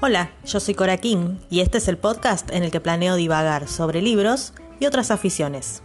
[0.00, 3.66] Hola, yo soy Cora King y este es el podcast en el que planeo divagar
[3.66, 5.82] sobre libros y otras aficiones.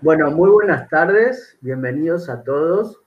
[0.00, 3.02] Bueno, muy buenas tardes, bienvenidos a todos.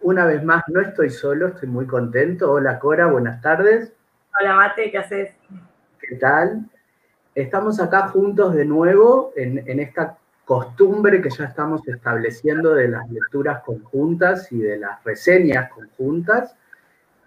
[0.00, 2.50] Una vez más, no estoy solo, estoy muy contento.
[2.50, 3.92] Hola Cora, buenas tardes.
[4.40, 5.36] Hola Mate, ¿qué haces?
[6.00, 6.64] ¿Qué tal?
[7.34, 13.10] Estamos acá juntos de nuevo en, en esta costumbre que ya estamos estableciendo de las
[13.10, 16.54] lecturas conjuntas y de las reseñas conjuntas.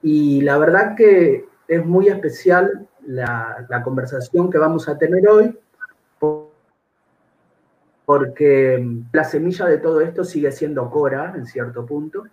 [0.01, 5.57] Y la verdad que es muy especial la, la conversación que vamos a tener hoy,
[8.05, 12.23] porque la semilla de todo esto sigue siendo Cora, en cierto punto,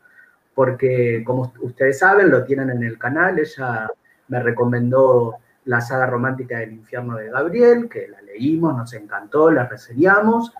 [0.54, 3.90] porque como ustedes saben, lo tienen en el canal, ella
[4.28, 9.66] me recomendó la saga romántica del infierno de Gabriel, que la leímos, nos encantó, la
[9.66, 10.52] reseñamos,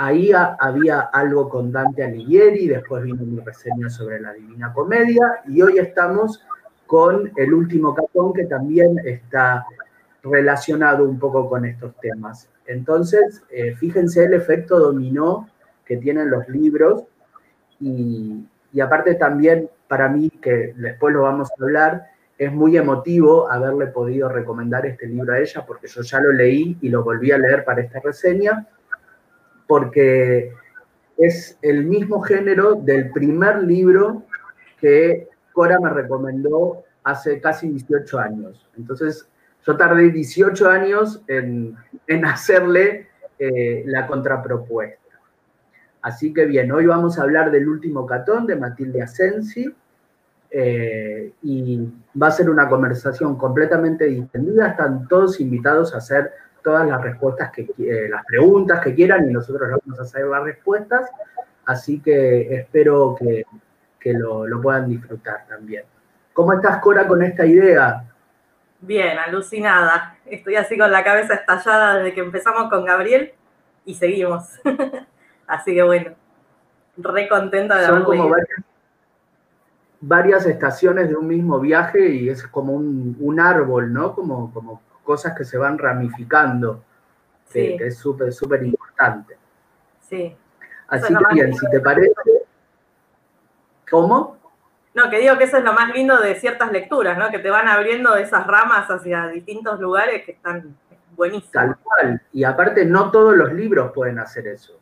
[0.00, 5.60] Ahí había algo con Dante Alighieri, después vino mi reseña sobre la Divina Comedia, y
[5.60, 6.40] hoy estamos
[6.86, 9.66] con el último catón que también está
[10.22, 12.48] relacionado un poco con estos temas.
[12.66, 15.48] Entonces, eh, fíjense el efecto dominó
[15.84, 17.02] que tienen los libros
[17.80, 22.06] y, y aparte también para mí, que después lo vamos a hablar,
[22.38, 26.78] es muy emotivo haberle podido recomendar este libro a ella porque yo ya lo leí
[26.82, 28.64] y lo volví a leer para esta reseña
[29.68, 30.52] porque
[31.16, 34.24] es el mismo género del primer libro
[34.80, 38.66] que Cora me recomendó hace casi 18 años.
[38.76, 39.28] Entonces,
[39.66, 41.76] yo tardé 18 años en,
[42.24, 43.08] hacerle
[43.38, 44.98] eh, la contrapropuesta.
[46.00, 49.74] Así que bien, hoy vamos a hablar del último catón de Matilde Asensi
[50.50, 54.68] eh, y va a ser una conversación completamente distendida.
[54.68, 56.30] Están todos invitados a hacer
[56.62, 60.42] todas las respuestas, que, eh, las preguntas que quieran y nosotros vamos a hacer las
[60.42, 61.10] respuestas.
[61.64, 63.44] Así que espero que,
[64.14, 65.84] lo, puedan disfrutar también.
[66.32, 68.04] ¿Cómo estás, Cora, con esta idea?
[68.80, 70.16] Bien, alucinada.
[70.24, 73.32] Estoy así con la cabeza estallada desde que empezamos con Gabriel
[73.84, 74.48] y seguimos.
[75.46, 76.14] así que bueno,
[76.96, 78.30] re contenta de Son como
[80.00, 84.14] varias, estaciones de un mismo viaje y es como un, árbol, ¿no?
[84.14, 86.84] Como, como cosas que se van ramificando,
[87.50, 89.38] que, es súper, súper importante.
[90.00, 90.36] Sí.
[90.86, 92.12] Así que bien, si te parece...
[93.90, 94.36] ¿Cómo?
[94.92, 97.30] No, que digo que eso es lo más lindo de ciertas lecturas, ¿no?
[97.30, 100.76] Que te van abriendo esas ramas hacia distintos lugares que están
[101.16, 101.52] buenísimos.
[101.52, 102.20] Tal cual.
[102.34, 104.78] Y aparte, no todos los libros pueden hacer eso.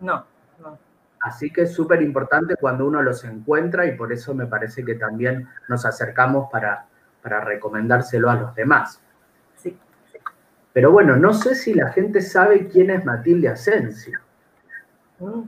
[0.00, 0.26] No,
[0.58, 0.78] no.
[1.22, 4.96] Así que es súper importante cuando uno los encuentra y por eso me parece que
[4.96, 6.84] también nos acercamos para,
[7.22, 9.00] para recomendárselo a los demás.
[10.72, 14.12] Pero bueno, no sé si la gente sabe quién es Matilde Asensi.
[15.18, 15.42] Mm.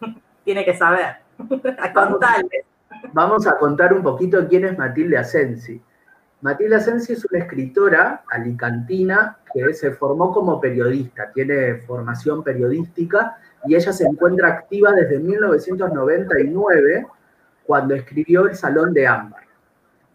[0.44, 1.16] Tiene que saber.
[1.78, 2.64] A contarle.
[3.12, 5.80] Vamos a contar un poquito quién es Matilde Asensi.
[6.42, 13.74] Matilde Asensi es una escritora alicantina que se formó como periodista, tiene formación periodística y
[13.74, 17.06] ella se encuentra activa desde 1999
[17.64, 19.49] cuando escribió El Salón de Ámbar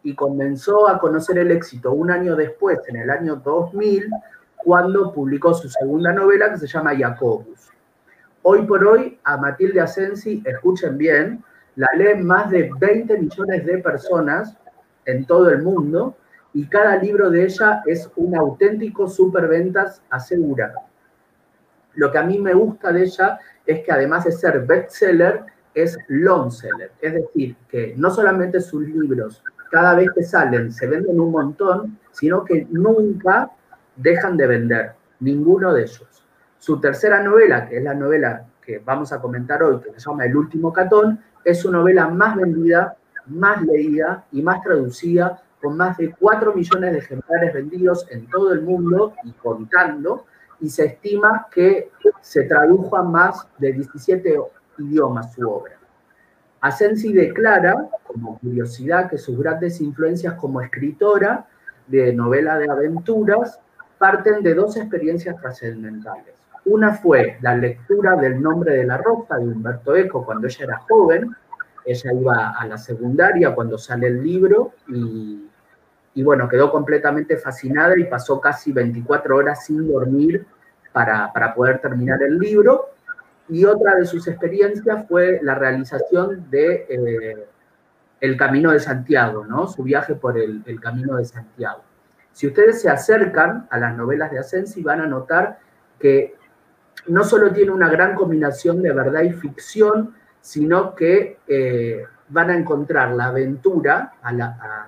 [0.05, 4.07] y comenzó a conocer el éxito un año después, en el año 2000,
[4.55, 7.71] cuando publicó su segunda novela que se llama Jacobus.
[8.43, 11.43] Hoy por hoy, a Matilde Asensi, escuchen bien,
[11.75, 14.55] la leen más de 20 millones de personas
[15.05, 16.15] en todo el mundo
[16.53, 20.81] y cada libro de ella es un auténtico superventas asegurado.
[21.95, 25.97] Lo que a mí me gusta de ella es que además de ser bestseller, es
[26.07, 31.19] long seller, es decir, que no solamente sus libros cada vez que salen se venden
[31.19, 33.51] un montón, sino que nunca
[33.95, 36.25] dejan de vender, ninguno de ellos.
[36.57, 40.25] Su tercera novela, que es la novela que vamos a comentar hoy, que se llama
[40.25, 45.97] El último catón, es su novela más vendida, más leída y más traducida, con más
[45.97, 50.25] de 4 millones de ejemplares vendidos en todo el mundo y contando,
[50.59, 54.39] y se estima que se tradujo a más de 17
[54.79, 55.77] idiomas su obra.
[56.65, 61.45] Asensi declara, como curiosidad, que sus grandes influencias como escritora
[61.85, 63.59] de novela de aventuras
[63.99, 66.33] parten de dos experiencias trascendentales.
[66.65, 70.77] Una fue la lectura del nombre de la ropa de Humberto Eco cuando ella era
[70.79, 71.35] joven.
[71.85, 75.47] Ella iba a la secundaria cuando sale el libro y,
[76.15, 80.43] y bueno, quedó completamente fascinada y pasó casi 24 horas sin dormir
[80.91, 82.94] para, para poder terminar el libro.
[83.47, 87.47] Y otra de sus experiencias fue la realización de eh,
[88.19, 89.67] el Camino de Santiago, ¿no?
[89.67, 91.83] Su viaje por el, Camino de Santiago.
[92.31, 95.59] Si ustedes se acercan a las novelas de Asensi, van a notar
[95.99, 96.35] que
[97.07, 102.57] no solo tiene una gran combinación de verdad y ficción, sino que eh, van a
[102.57, 104.13] encontrar la aventura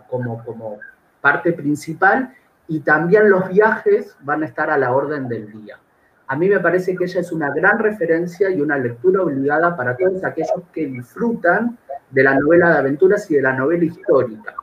[0.10, 0.80] como, como
[1.22, 2.34] parte principal
[2.68, 5.80] y también los viajes van a estar a la orden del día.
[6.28, 9.96] A mí me parece que ella es una gran referencia y una lectura obligada para
[9.96, 11.78] todos aquellos que disfrutan
[12.12, 14.56] de la novela de aventuras y de la novela histórica.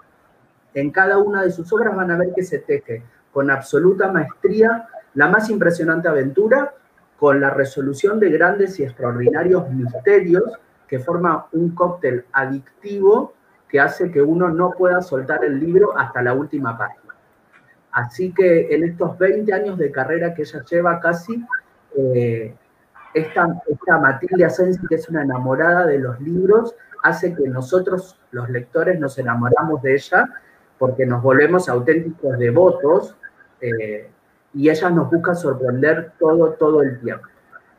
[0.74, 3.02] En cada una de sus obras van a ver que se teje
[3.32, 6.74] con absoluta maestría la más impresionante aventura
[7.18, 10.44] con la resolución de grandes y extraordinarios misterios
[10.86, 13.32] que forma un cóctel adictivo
[13.68, 17.03] que hace que uno no pueda soltar el libro hasta la última página.
[17.94, 21.44] Así que en estos 20 años de carrera que ella lleva casi,
[21.96, 22.52] eh,
[23.14, 26.74] esta, esta Matilde Asensi, que es una enamorada de los libros,
[27.04, 30.28] hace que nosotros, los lectores, nos enamoramos de ella
[30.76, 33.16] porque nos volvemos auténticos devotos
[33.60, 34.10] eh,
[34.52, 37.28] y ella nos busca sorprender todo, todo el tiempo.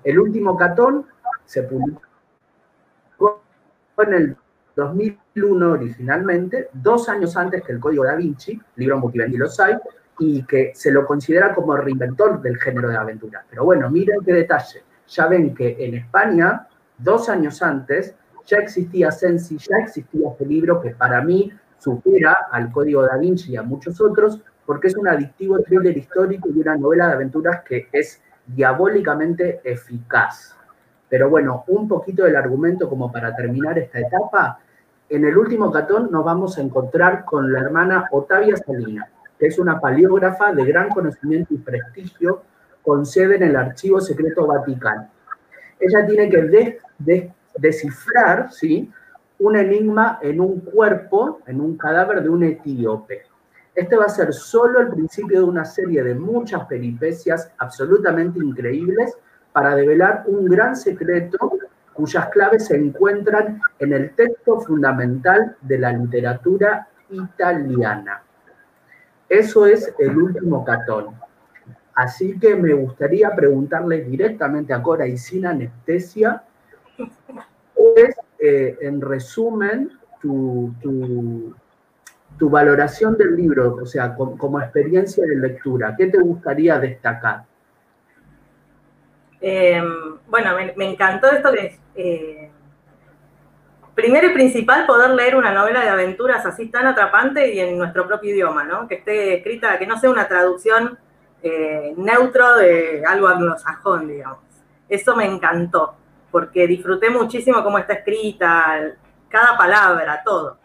[0.06, 1.06] El último catón
[1.44, 2.02] se publicó
[3.98, 4.38] en el
[4.78, 9.76] 2001 originalmente, dos años antes que el Código da Vinci, libro multivendido los hay,
[10.20, 13.44] y que se lo considera como reinventor del género de aventura.
[13.50, 14.84] Pero bueno, miren qué detalle.
[15.08, 16.68] Ya ven que en España,
[16.98, 18.16] dos años antes,
[18.46, 23.54] ya existía Sensi, ya existía este libro que para mí supera al Código da Vinci
[23.54, 27.64] y a muchos otros, porque es un adictivo thriller histórico y una novela de aventuras
[27.64, 30.56] que es diabólicamente eficaz.
[31.10, 34.60] Pero bueno, un poquito del argumento como para terminar esta etapa.
[35.08, 39.08] En el último catón nos vamos a encontrar con la hermana Otavia Salina,
[39.40, 42.44] que es una paleógrafa de gran conocimiento y prestigio,
[42.84, 45.10] con sede en el Archivo Secreto Vaticano.
[45.80, 48.92] Ella tiene que descifrar ¿sí?
[49.40, 53.24] un enigma en un cuerpo, en un cadáver de un etíope.
[53.74, 59.18] Este va a ser solo el principio de una serie de muchas peripecias absolutamente increíbles
[59.52, 61.58] para develar un gran secreto
[61.94, 68.25] cuyas claves se encuentran en el texto fundamental de la literatura italiana.
[69.30, 71.16] Eso es el último catón.
[71.94, 76.44] Así que me gustaría preguntarle directamente a Cora y sin anestesia,
[77.96, 80.74] es, eh, en resumen, tu,
[82.38, 87.44] tu valoración del libro, o sea, como, experiencia de lectura, ¿qué te gustaría destacar?
[89.42, 92.52] Em, bueno, me, encantó esto que eh,
[93.96, 98.06] primero y principal poder leer una novela de aventuras así tan atrapante y en nuestro
[98.06, 98.88] propio idioma, ¿no?
[98.88, 101.00] Que esté escrita, que no sea una traducción
[101.42, 104.40] eh, neutro de algo anglosajón, digamos.
[104.90, 105.96] Eso me encantó,
[106.30, 108.94] porque disfruté muchísimo cómo está escrita,
[109.30, 110.58] cada palabra, todo.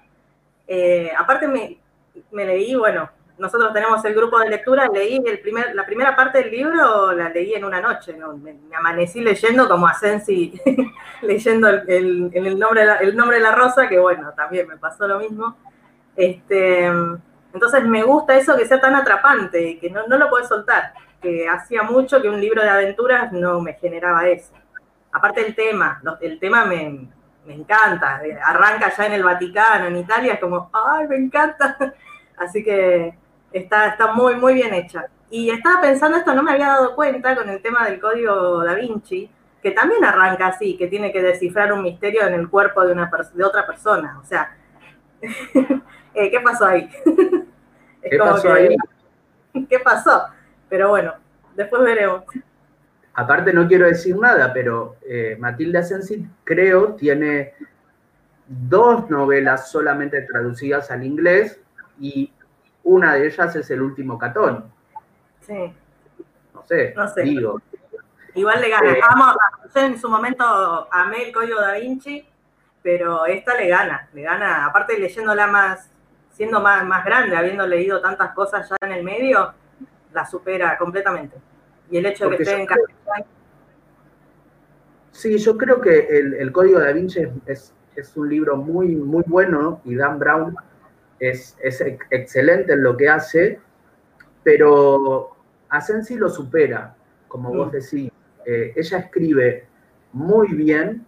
[0.66, 3.08] Eh, aparte me, leí, bueno,
[3.40, 7.30] nosotros tenemos el grupo de lectura, leí el primer, la primera parte del libro, la
[7.30, 10.60] leí en una noche, me, amanecí leyendo como a Sensi,
[11.22, 15.56] leyendo el, nombre, el nombre de la rosa, que bueno, también me pasó lo mismo.
[16.14, 20.92] Este, entonces me gusta eso que sea tan atrapante, que no, no lo puedes soltar,
[21.22, 24.52] que hacía mucho que un libro de aventuras no me generaba eso.
[25.12, 27.08] Aparte el tema, el tema me,
[27.46, 28.20] me encanta.
[28.44, 31.76] Arranca ya en el Vaticano, en Italia, es como, ¡ay, me encanta!
[32.36, 33.14] Así que
[33.52, 35.06] está, está muy, muy bien hecha.
[35.30, 38.74] Y estaba pensando esto, no me había dado cuenta con el tema del código da
[38.74, 39.30] Vinci,
[39.62, 43.10] que también arranca así, que tiene que descifrar un misterio en el cuerpo de, una
[43.34, 44.18] de otra persona.
[44.20, 44.56] O sea,
[46.14, 46.88] eh, ¿qué pasó ahí?
[48.02, 48.76] ¿Qué pasó ahí?
[49.68, 50.24] ¿Qué pasó?
[50.68, 51.14] Pero bueno,
[51.54, 52.24] después veremos.
[53.14, 57.54] Aparte no quiero decir nada, pero eh, Matilde Asensi creo tiene
[58.46, 61.60] dos novelas solamente traducidas al inglés
[62.00, 62.32] y
[62.84, 64.70] una de ellas es El último catón.
[65.40, 65.74] Sí.
[66.54, 67.22] No sé, no sé.
[67.22, 67.60] digo.
[68.34, 68.92] Igual le gana.
[68.92, 69.00] Eh,
[69.74, 72.24] yo en su momento amé el código da Vinci,
[72.82, 75.90] pero esta le gana, le gana, aparte leyéndola más,
[76.30, 79.52] siendo más, más grande, habiendo leído tantas cosas ya en el medio,
[80.12, 81.36] la supera completamente.
[81.90, 83.26] Y el hecho de que esté en castellano.
[85.10, 86.06] Sí, yo creo que
[86.38, 87.74] el, Código de Da Vinci es,
[88.16, 90.56] un libro muy, muy bueno y Dan Brown
[91.20, 91.56] es,
[92.10, 93.60] excelente en lo que hace,
[94.42, 95.36] pero
[95.68, 96.94] Asensi lo supera,
[97.28, 97.70] como vos mm.
[97.70, 98.10] decís.
[98.46, 99.66] Eh, ella escribe
[100.12, 101.06] muy bien,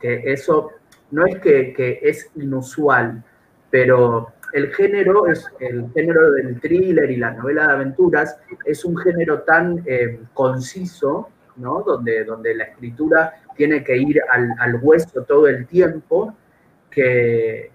[0.00, 0.70] que eso
[1.10, 3.22] no es que, que es inusual,
[3.70, 8.96] pero el género es el género del thriller y la novela de aventuras es un
[8.96, 11.82] género tan eh, conciso, ¿no?
[11.82, 16.34] Donde, donde la escritura tiene que ir al, hueso todo el tiempo,
[16.90, 17.70] que,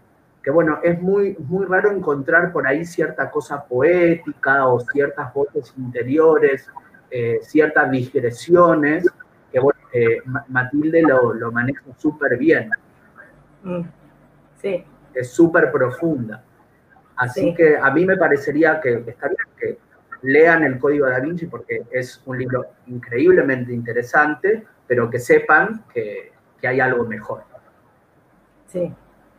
[0.52, 6.70] bueno, es muy, muy raro encontrar por ahí cierta cosa poética o ciertas voces interiores,
[7.10, 9.06] eh, ciertas digresiones,
[9.52, 9.80] que bueno,
[10.48, 12.70] Matilde lo, lo maneja súper bien.
[13.64, 13.82] Mm.
[14.62, 14.86] Sí.
[15.14, 16.44] Es súper profunda.
[17.16, 19.80] Así que a mí me parecería que está bien que
[20.22, 26.32] lean el Código da Vinci porque es un libro increíblemente interesante, pero que sepan que,
[26.64, 27.44] hay algo mejor.
[28.68, 28.94] Sí.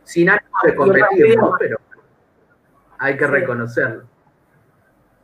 [0.09, 1.53] Sin ánimo de competir, ¿no?
[1.59, 1.77] Pero
[2.97, 4.05] hay que reconocerlo.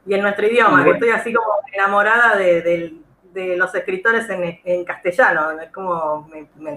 [0.06, 2.94] Y en nuestro idioma, que estoy así como enamorada de,
[3.34, 5.60] los escritores en, castellano.
[5.60, 6.30] Es como,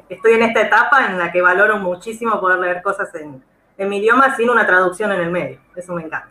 [0.08, 3.42] estoy en esta etapa en la que valoro muchísimo poder leer cosas en,
[3.76, 5.60] en mi idioma sin una traducción en el medio.
[5.76, 6.30] Eso me encanta.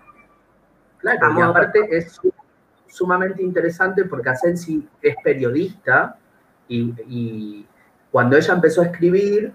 [0.97, 2.19] Claro, y aparte es
[2.87, 6.17] sumamente interesante porque Asensi es periodista
[6.67, 7.63] y,
[8.09, 9.53] cuando ella empezó a escribir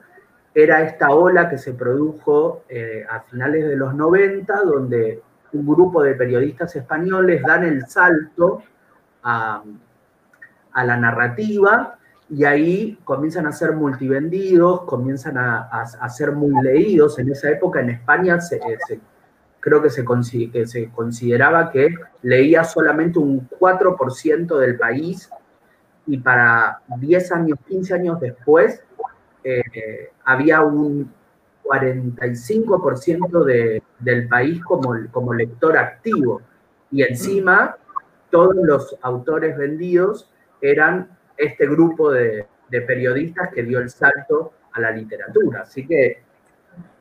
[0.55, 6.03] era esta ola que se produjo eh, a finales de los 90, donde un grupo
[6.03, 8.63] de periodistas españoles dan el salto
[9.23, 9.63] a,
[10.75, 11.99] la narrativa
[12.31, 17.19] y ahí comienzan a ser multivendidos, comienzan a, ser muy leídos.
[17.19, 18.59] En esa época en España se
[19.63, 20.05] creo que se,
[20.67, 25.31] se consideraba que leía solamente un 4% del país
[26.05, 28.83] y para 10 años, 15 años después,
[29.45, 31.13] eh, había un
[31.65, 36.43] 45% de, del país como, como lector activo.
[36.91, 37.77] Y encima,
[38.31, 40.29] todos los autores vendidos
[40.61, 42.47] eran este grupo de,
[42.87, 45.61] periodistas que dio el salto a la literatura.
[45.61, 46.23] Así que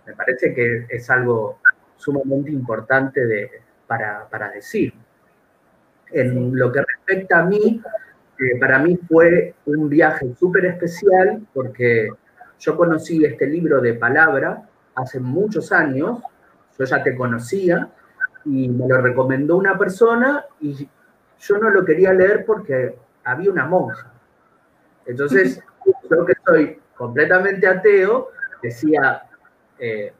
[0.05, 1.59] me parece que es algo
[1.95, 3.49] sumamente importante de,
[3.87, 4.93] para, decir.
[6.11, 7.81] En lo que respecta a mí,
[8.37, 12.09] eh, para mí fue un viaje súper especial porque
[12.61, 16.21] yo conocí este libro de palabra hace muchos años,
[16.77, 17.89] yo ya te conocía
[18.45, 20.87] y me lo recomendó una persona y
[21.39, 24.11] yo no lo quería leer porque había una monja.
[25.07, 25.59] Entonces,
[26.09, 28.29] yo que soy completamente ateo,
[28.61, 29.23] decía,
[29.79, 30.13] eh,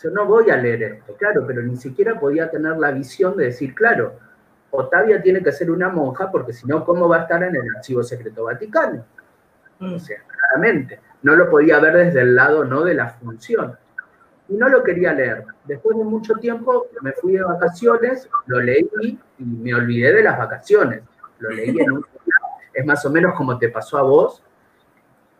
[0.00, 3.46] yo no voy a leer esto, claro, pero ni siquiera podía tener la visión de
[3.46, 4.14] decir, claro,
[4.70, 7.76] Otavia tiene que ser una monja porque si no, ¿cómo va a estar en el
[7.76, 9.04] Archivo Secreto Vaticano?
[9.80, 9.94] Mm.
[9.94, 13.76] O sea, claramente, no lo podía ver desde el lado no de la función.
[14.48, 15.44] Y no lo quería leer.
[15.64, 18.88] Después de mucho tiempo me fui de vacaciones, lo leí
[19.38, 21.02] y me olvidé de las vacaciones.
[21.40, 22.06] Lo leí en un...
[22.72, 24.44] es más o menos como te pasó a vos,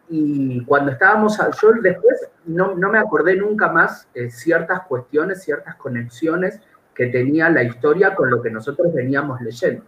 [0.08, 5.76] y cuando estábamos, yo después no, no me acordé nunca más eh, ciertas cuestiones, ciertas
[5.76, 6.60] conexiones
[6.94, 9.84] que tenía la historia con lo que nosotros veníamos leyendo.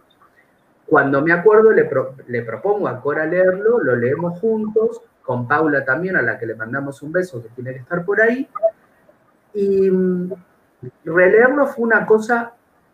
[0.85, 1.87] Cuando me acuerdo, le,
[2.27, 6.55] le propongo a Cora leerlo, lo leemos juntos, con Paula también, a la que le
[6.55, 8.47] mandamos un beso, que tiene que estar por ahí.
[9.53, 10.31] Y mm,
[11.03, 12.53] releerlo fue una cosa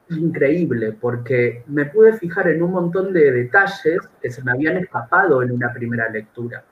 [0.10, 5.44] increíble, porque me pude fijar en un montón de detalles que se me habían escapado
[5.44, 6.64] en una primera lectura.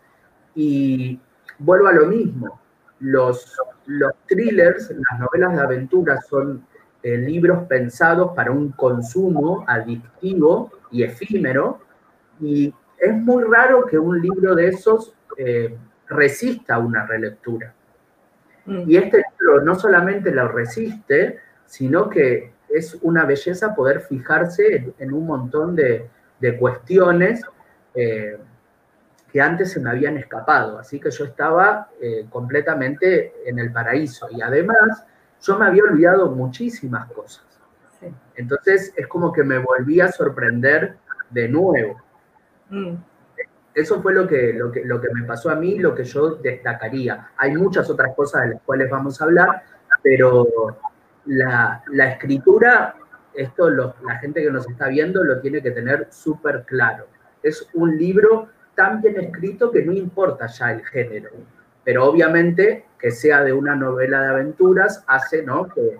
[0.55, 1.19] Y
[1.59, 2.59] vuelvo a lo mismo,
[2.99, 6.65] los, los thrillers, las novelas de aventura son
[7.03, 11.81] eh, libros pensados para un consumo adictivo y efímero,
[12.39, 15.75] y es muy raro que un libro de esos eh,
[16.07, 17.73] resista una relectura.
[18.65, 18.83] Mm.
[18.89, 25.13] Y este libro no solamente lo resiste, sino que es una belleza poder fijarse en,
[25.13, 26.09] un montón de,
[26.59, 27.43] cuestiones
[27.93, 28.37] eh,
[29.31, 30.79] que antes se me habían escapado.
[30.79, 34.27] Así que yo estaba eh, completamente en el paraíso.
[34.31, 35.05] Y además,
[35.41, 37.45] yo me había olvidado muchísimas cosas.
[38.35, 40.95] Entonces, es como que me volví a sorprender
[41.29, 42.01] de nuevo.
[42.69, 42.95] Mm.
[43.73, 46.35] Eso fue lo que, lo, que, lo que me pasó a mí, lo que yo
[46.35, 47.29] destacaría.
[47.37, 49.63] Hay muchas otras cosas de las cuales vamos a hablar,
[50.03, 50.47] pero
[51.25, 52.95] la, escritura,
[53.33, 57.07] esto la gente que nos está viendo lo tiene que tener súper claro.
[57.43, 61.29] Es un libro tan bien escrito que no importa ya el género,
[61.83, 65.67] pero obviamente que sea de una novela de aventuras hace ¿no?
[65.69, 65.97] que,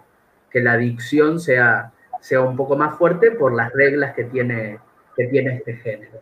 [0.50, 4.80] que la dicción sea, sea un poco más fuerte por las reglas que tiene,
[5.16, 6.22] que tiene este género.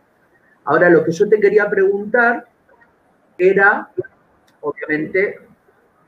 [0.64, 2.46] Ahora, lo que yo te quería preguntar
[3.38, 3.90] era,
[4.60, 5.40] obviamente,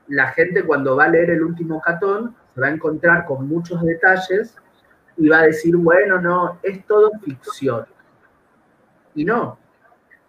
[0.07, 3.81] la gente cuando va a leer el último catón se va a encontrar con muchos
[3.83, 4.55] detalles
[5.17, 7.85] y va a decir, bueno, no, es todo ficción.
[9.15, 9.57] Y no,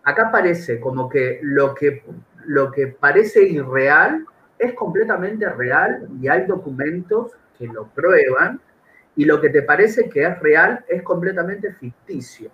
[0.02, 2.02] acá parece como que lo que,
[2.46, 4.26] lo que parece irreal
[4.58, 8.60] es completamente real y hay documentos que lo prueban
[9.16, 12.50] y lo que te parece que es real es completamente ficticio.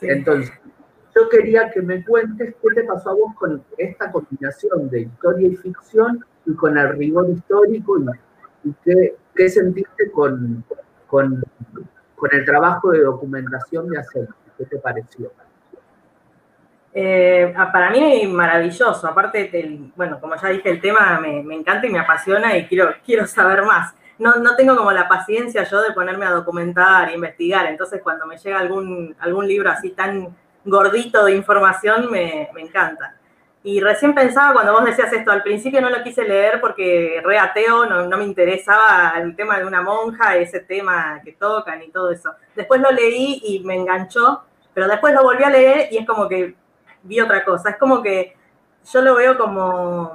[0.00, 0.52] Entonces,
[1.20, 5.48] yo quería que me cuentes qué te pasó a vos con esta combinación de historia
[5.48, 7.98] y ficción y con el rigor histórico
[8.64, 8.74] y,
[9.34, 10.64] qué, sentiste con,
[11.06, 11.42] con,
[12.16, 15.30] con, el trabajo de documentación de hacer, qué te pareció.
[16.92, 21.90] Eh, ah, para mí maravilloso, aparte, bueno, como ya dije, el tema me, encanta y
[21.90, 23.94] me apasiona y quiero, quiero saber más.
[24.18, 28.36] No, no, tengo como la paciencia yo de ponerme a documentar, investigar, entonces cuando me
[28.36, 33.14] llega algún, algún libro así tan gordito de información, me, me encanta.
[33.62, 37.38] Y recién pensaba cuando vos decías esto, al principio no lo quise leer porque re
[37.38, 41.90] ateo, no, no, me interesaba el tema de una monja, ese tema que tocan y
[41.90, 42.30] todo eso.
[42.56, 46.26] Después lo leí y me enganchó, pero después lo volví a leer y es como
[46.26, 46.54] que
[47.02, 47.70] vi otra cosa.
[47.70, 48.34] Es como que
[48.90, 50.14] yo lo veo como,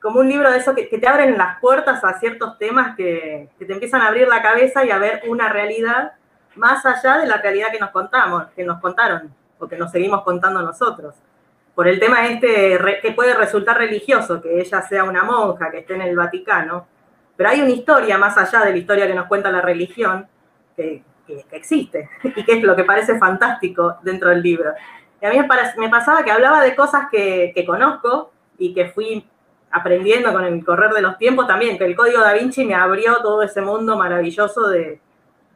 [0.00, 3.66] como un libro de eso que, te abren las puertas a ciertos temas que, que
[3.66, 6.12] te empiezan a abrir la cabeza y a ver una realidad
[6.54, 10.22] más allá de la realidad que nos contamos, que nos contaron o que nos seguimos
[10.22, 11.14] contando nosotros
[11.76, 15.94] por el tema este que puede resultar religioso, que ella sea una monja, que esté
[15.94, 16.86] en el Vaticano,
[17.36, 20.26] pero hay una historia más allá de la historia que nos cuenta la religión,
[20.74, 21.02] que,
[21.52, 24.72] existe, y que es lo que parece fantástico dentro del libro.
[25.20, 25.38] Y a mí
[25.76, 29.28] me, pasaba que hablaba de cosas que, conozco y que fui
[29.70, 33.18] aprendiendo con el correr de los tiempos también, que el código da Vinci me abrió
[33.18, 34.98] todo ese mundo maravilloso de,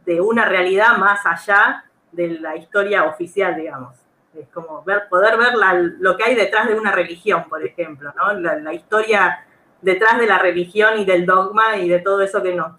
[0.04, 3.96] de una realidad más allá de la historia oficial, digamos.
[4.34, 5.54] Es como ver, poder ver
[5.98, 8.32] lo que hay detrás de una religión, por ejemplo, ¿no?
[8.34, 9.44] La, historia
[9.82, 12.78] detrás de la religión y del dogma y de todo eso que no,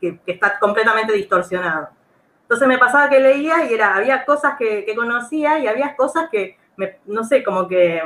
[0.00, 1.88] que, está completamente distorsionado.
[2.42, 6.58] Entonces me pasaba que leía y era, había cosas que, conocía y había cosas que,
[7.06, 8.02] no sé, como que,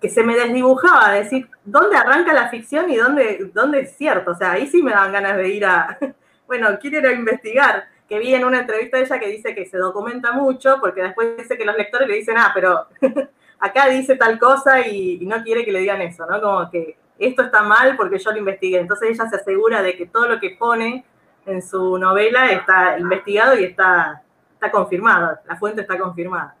[0.00, 4.32] que se me desdibujaba, decir, ¿dónde arranca la ficción y dónde, dónde es cierto?
[4.32, 5.96] O sea, ahí sí me dan ganas de ir a,
[6.48, 9.66] bueno, quiero ir a investigar que vi en una entrevista de ella que dice que
[9.66, 12.86] se documenta mucho, porque después dice que los lectores le dicen, ah, pero
[13.60, 16.40] acá dice tal cosa y, no quiere que le digan eso, ¿no?
[16.40, 18.78] Como que esto está mal porque yo lo investigué.
[18.78, 21.04] Entonces ella se asegura de que todo lo que pone
[21.44, 24.22] en su novela está investigado y está,
[24.54, 26.54] está confirmado, la fuente está confirmada.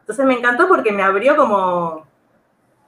[0.00, 2.06] Entonces me encantó porque me abrió como,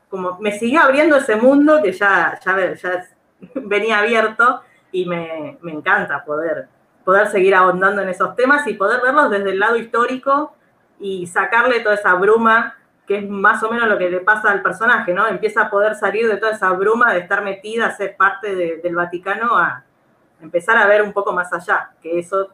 [0.08, 3.06] como me siguió abriendo ese mundo que ya, ya, ya
[3.54, 6.68] venía abierto y me, me encanta poder
[7.06, 10.56] poder seguir ahondando en esos temas y poder verlos desde el lado histórico
[10.98, 12.74] y sacarle toda esa bruma,
[13.06, 15.28] que es más o menos lo que le pasa al personaje, ¿no?
[15.28, 19.56] Empieza a poder salir de toda esa bruma de estar metida, ser parte del Vaticano,
[19.56, 19.84] a
[20.40, 22.48] empezar a ver un poco más allá, que eso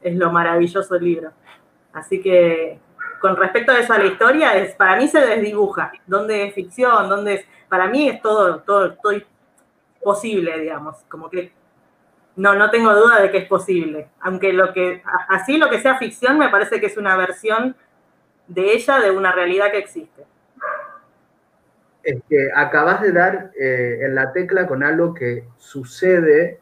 [0.00, 1.32] es lo maravilloso del libro.
[1.92, 2.78] Así que
[3.20, 7.08] con respecto a eso a la historia, es, para mí se desdibuja, dónde es ficción,
[7.08, 9.14] dónde es, para mí es todo, todo, todo
[10.00, 11.58] posible, digamos, como que
[12.36, 14.08] no, no tengo duda de que es posible.
[14.20, 17.76] Aunque lo que, así lo que sea ficción me parece que es una versión
[18.46, 20.24] de ella de una realidad que existe.
[22.02, 26.60] Es que acabas de dar eh, en la tecla con algo que sucede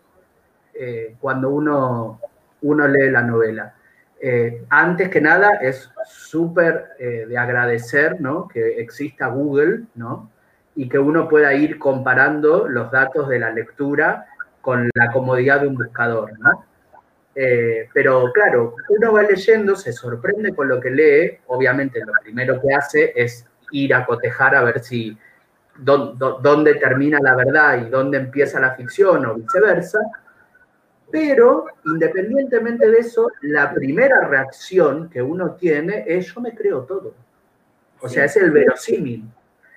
[0.75, 2.21] eh, cuando uno,
[2.63, 3.75] uno lee la novela.
[4.21, 8.49] Eh, antes que nada, es súper de agradecer ¿no?
[8.49, 10.29] que exista Google ¿no?
[10.75, 14.27] y que uno pueda ir comparando los datos de la lectura
[14.61, 16.65] con la comodidad de un buscador, ¿no?
[17.35, 22.61] Eh, pero claro, uno va leyendo, se sorprende con lo que lee, obviamente lo primero
[22.61, 25.17] que hace es ir a cotejar a ver si
[25.77, 30.01] dónde termina la verdad y dónde empieza la ficción o viceversa,
[31.11, 37.15] pero independientemente de eso, la primera reacción que uno tiene es yo me creo todo.
[38.01, 39.25] O sea, es el verosímil.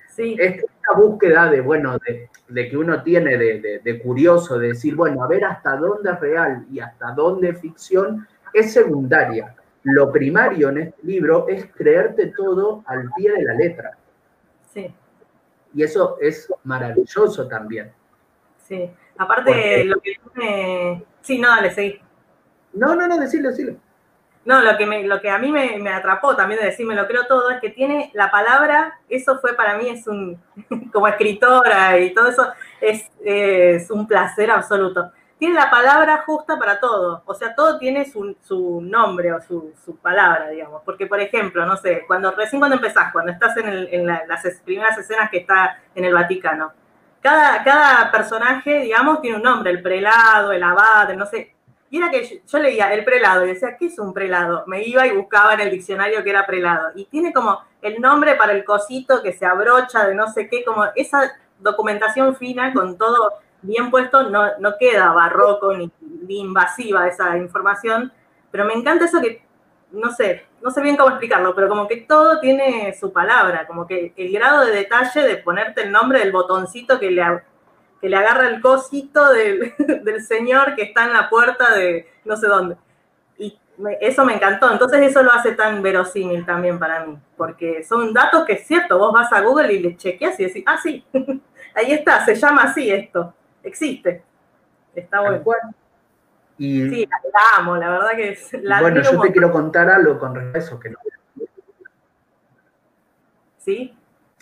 [0.10, 0.36] Sí.
[0.96, 5.76] Búsqueda de, bueno, de, que uno tiene de, curioso, de decir, bueno, a ver hasta
[5.76, 9.56] dónde es real y hasta dónde es ficción, es secundaria.
[9.84, 13.98] Lo primario en este libro es creerte todo al pie de la letra.
[14.72, 14.94] Sí.
[15.74, 17.92] Y eso es maravilloso también.
[18.68, 18.92] Sí.
[19.18, 21.04] Aparte, lo que me...
[21.22, 22.00] Sí, no, dale, seguí.
[22.74, 23.76] No, no, no, decirlo, decirlo.
[24.44, 27.28] No, lo que, me, lo que a mí me, atrapó también de decirme lo creo
[27.28, 30.42] todo es que tiene la palabra, eso fue para mí, es un,
[30.92, 32.48] como escritora y todo eso,
[32.80, 35.12] es, un placer absoluto.
[35.38, 40.50] Tiene la palabra justa para todo, o sea, todo tiene su, nombre o su, palabra,
[40.50, 40.82] digamos.
[40.86, 45.30] Porque, por ejemplo, no sé, cuando recién cuando empezás, cuando estás en, las primeras escenas
[45.30, 46.74] que está en el Vaticano,
[47.22, 51.56] cada, cada personaje, digamos, tiene un nombre, el prelado, el abad, no sé,
[51.92, 54.64] y era que yo, leía el prelado y decía, ¿qué es un prelado?
[54.66, 56.92] Me iba y buscaba en el diccionario que era prelado.
[56.96, 60.64] Y tiene como el nombre para el cosito que se abrocha de no sé qué,
[60.64, 65.92] como esa documentación fina con todo bien puesto, no, no queda barroco ni,
[66.30, 68.14] invasiva esa información.
[68.52, 69.44] Pero me encanta eso que,
[69.92, 73.86] no sé, no sé bien cómo explicarlo, pero como que todo tiene su palabra, como
[73.86, 77.22] que el grado de detalle de ponerte el nombre del botoncito que le
[78.02, 82.48] que le agarra el cosito del, señor que está en la puerta de no sé
[82.48, 82.76] dónde.
[83.38, 83.58] Y
[84.02, 84.72] eso me encantó.
[84.72, 88.98] Entonces eso lo hace tan verosímil también para mí, porque son datos que es cierto,
[88.98, 91.06] vos vas a Google y le chequeas y decís, ah, sí,
[91.76, 93.34] ahí está, se llama así esto,
[93.64, 94.24] existe.
[94.96, 95.74] Está bueno.
[96.58, 100.20] Y, sí, la amo, la verdad que es, la Bueno, yo te quiero contar algo
[100.20, 100.98] con respecto a eso que no.
[103.58, 103.98] ¿Sí?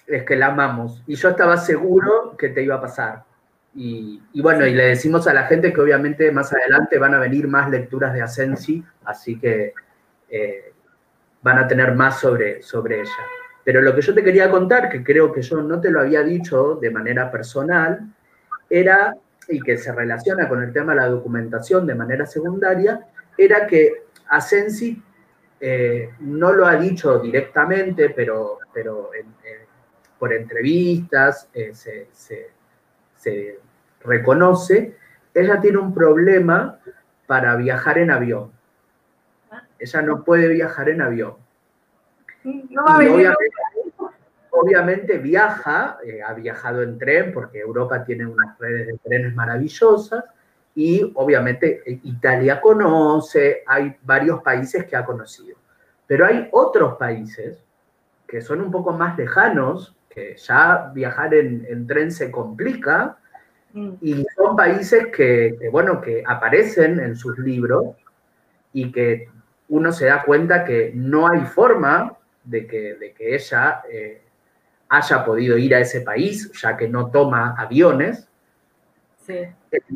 [0.07, 1.03] Es que la amamos.
[1.05, 3.28] Y yo estaba seguro que te iba a pasar.
[3.75, 7.47] Y, bueno, y le decimos a la gente que obviamente más adelante van a venir
[7.47, 9.73] más lecturas de Asensi, así que
[10.29, 10.73] eh,
[11.41, 13.11] van a tener más sobre, sobre ella.
[13.63, 16.23] Pero lo que yo te quería contar, que creo que yo no te lo había
[16.23, 18.01] dicho de manera personal,
[18.69, 19.15] era,
[19.47, 23.05] y que se relaciona con el tema de la documentación de manera secundaria,
[23.37, 25.01] era que Asensi
[25.59, 29.11] eh, no lo ha dicho directamente, pero, pero
[30.17, 32.58] por entrevistas eh, se se
[34.01, 34.95] reconoce,
[35.33, 36.79] ella tiene un problema
[37.27, 38.51] para viajar en avión.
[39.77, 41.35] Ella no puede viajar en avión.
[42.43, 42.85] No
[44.51, 50.23] obviamente, viaja, eh, ha viajado en tren porque Europa tiene unas redes de trenes maravillosas
[50.75, 55.57] y obviamente eh, Italia conoce, hay varios países que ha conocido.
[56.07, 57.63] Pero hay otros países
[58.29, 63.17] que son un poco más lejanos, que ya viajar en, tren se complica,
[63.73, 63.93] mm.
[64.01, 67.95] y son países que, bueno, que aparecen en sus libros
[68.71, 69.29] y que
[69.69, 74.21] uno se da cuenta que no hay forma de que, de que ella eh,
[74.89, 78.27] haya podido ir a ese país, ya que no toma aviones.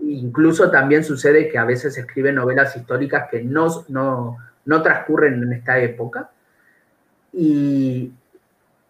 [0.04, 5.54] Incluso también sucede que a veces escribe novelas históricas que no, no, no transcurren en
[5.54, 6.30] esta época.
[7.32, 8.14] Y,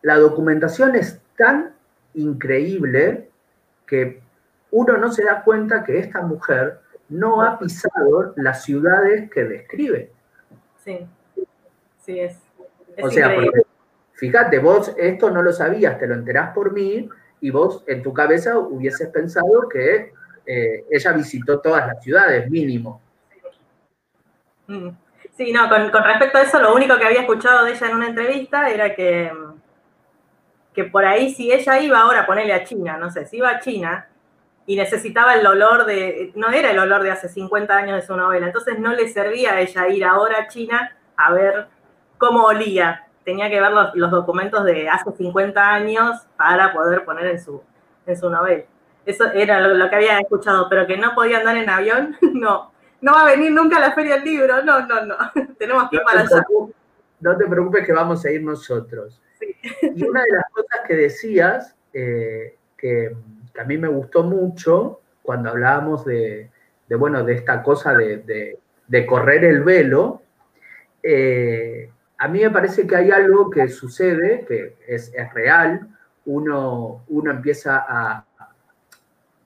[0.04, 1.74] la documentación es tan
[2.14, 3.30] increíble
[3.88, 4.22] que
[4.72, 10.12] uno no se da cuenta que esta mujer no ha pisado las ciudades que describe.
[10.84, 11.08] Sí,
[12.02, 12.38] sí es.
[13.02, 13.36] o sea,
[14.14, 18.14] fíjate, vos esto no lo sabías, te lo enterás por mí y vos en tu
[18.14, 20.12] cabeza hubieses pensado que
[20.46, 23.02] eh, ella visitó todas las ciudades, mínimo.
[24.68, 24.90] Mm.
[25.38, 27.96] Sí, no, con, con, respecto a eso, lo único que había escuchado de ella en
[27.96, 29.32] una entrevista era que
[30.74, 33.50] que por ahí si ella iba ahora a ponerle a China, no sé, si iba
[33.50, 34.08] a China
[34.66, 38.16] y necesitaba el olor de, no era el olor de hace 50 años de su
[38.16, 41.68] novela, entonces no le servía a ella ir ahora a China a ver
[42.18, 47.40] cómo olía, tenía que ver los, documentos de hace 50 años para poder poner en
[47.42, 47.62] su,
[48.06, 48.64] en su novela.
[49.06, 52.72] Eso era lo, que había escuchado, pero que no podía andar en avión, no.
[53.02, 55.16] No va a venir nunca a la Feria del Libro, no, no, no.
[55.60, 56.46] Tenemos que ir para allá.
[57.20, 59.22] No te preocupes que vamos a ir nosotros.
[59.82, 63.16] Y una de las cosas que decías, eh, que,
[63.58, 66.50] a mí me gustó mucho cuando hablábamos de,
[66.98, 68.60] bueno, de esta cosa de,
[69.08, 70.22] correr el velo,
[71.02, 75.88] eh, a mí me parece que hay algo que sucede, que es, real,
[76.26, 78.26] uno, uno empieza a,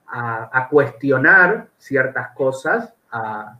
[0.06, 3.58] a, cuestionar ciertas cosas, a,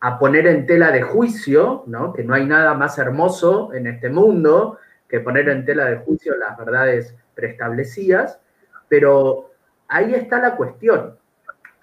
[0.00, 2.12] a, poner en tela de juicio, ¿no?
[2.12, 6.36] que no hay nada más hermoso en este mundo que poner en tela de juicio
[6.36, 8.40] las verdades preestablecidas,
[8.88, 9.50] pero
[9.88, 11.16] ahí está la cuestión.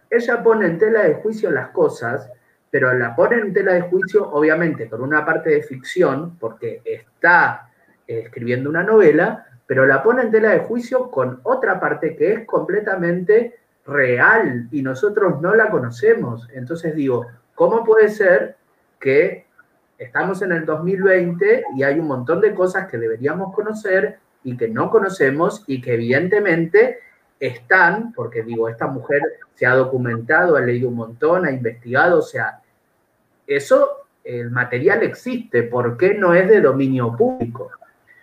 [0.09, 2.29] Ella pone en tela de juicio las cosas,
[2.69, 7.69] pero la pone en tela de juicio, obviamente, con una parte de ficción, porque está
[8.07, 12.33] eh, escribiendo una novela, pero la pone en tela de juicio con otra parte que
[12.33, 16.47] es completamente real y nosotros no la conocemos.
[16.53, 18.57] Entonces digo, ¿cómo puede ser
[18.99, 19.44] que
[19.97, 24.67] estamos en el 2020 y hay un montón de cosas que deberíamos conocer y que
[24.67, 26.99] no conocemos y que evidentemente
[27.39, 29.21] están, porque digo, esta mujer
[29.53, 32.61] se ha documentado, ha leído un montón, ha investigado, o sea,
[33.47, 37.71] eso, el material existe, ¿por qué no es de dominio público?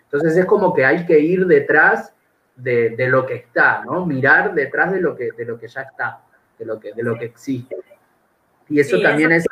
[0.05, 2.15] Entonces es como que hay que ir detrás
[2.57, 4.05] de, lo que está, ¿no?
[4.05, 6.21] Mirar detrás de lo que, de lo que ya está,
[6.59, 7.77] de lo que, de lo que existe.
[8.69, 9.47] Y eso también es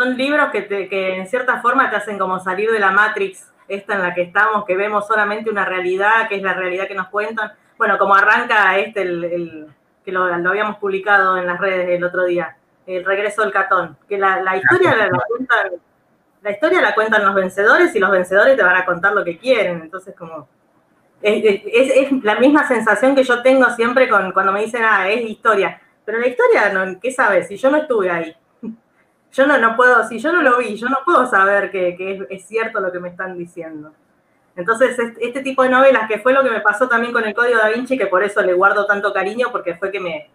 [0.00, 3.94] son libros que, que en cierta forma te hacen como salir de la Matrix, esta
[3.94, 7.08] en la que estamos, que vemos solamente una realidad, que es la realidad que nos
[7.08, 7.52] cuentan.
[7.76, 9.66] Bueno, como arranca este, el,
[10.02, 14.16] que lo, habíamos publicado en las redes el otro día, el regreso del catón, que
[14.16, 15.72] la, historia la, cuentan,
[16.42, 19.36] la historia la cuentan los vencedores y los vencedores te van a contar lo que
[19.36, 19.82] quieren.
[19.82, 20.48] Entonces, como
[21.20, 25.28] es, es, la misma sensación que yo tengo siempre con, cuando me dicen, ah, es
[25.28, 25.78] historia.
[26.06, 27.48] Pero la historia, ¿qué sabes?
[27.48, 28.34] Si yo no estuve ahí
[29.32, 32.46] yo no, no puedo, si yo no lo vi, yo no puedo saber que, es,
[32.46, 33.92] cierto lo que me están diciendo.
[34.56, 37.58] Entonces, este tipo de novelas, que fue lo que me pasó también con el Código
[37.58, 40.28] da Vinci, que por eso le guardo tanto cariño, porque fue que me,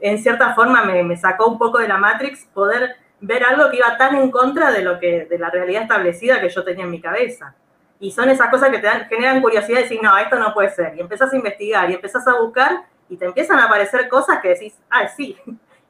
[0.00, 3.96] en cierta forma, me, sacó un poco de la Matrix, poder ver algo que iba
[3.96, 7.00] tan en contra de lo que, de la realidad establecida que yo tenía en mi
[7.00, 7.54] cabeza.
[8.00, 10.94] Y son esas cosas que te generan curiosidad y decir, no, esto no puede ser.
[10.96, 14.48] Y empezás a investigar y empezás a buscar y te empiezan a aparecer cosas que
[14.48, 15.38] decís, ah, sí.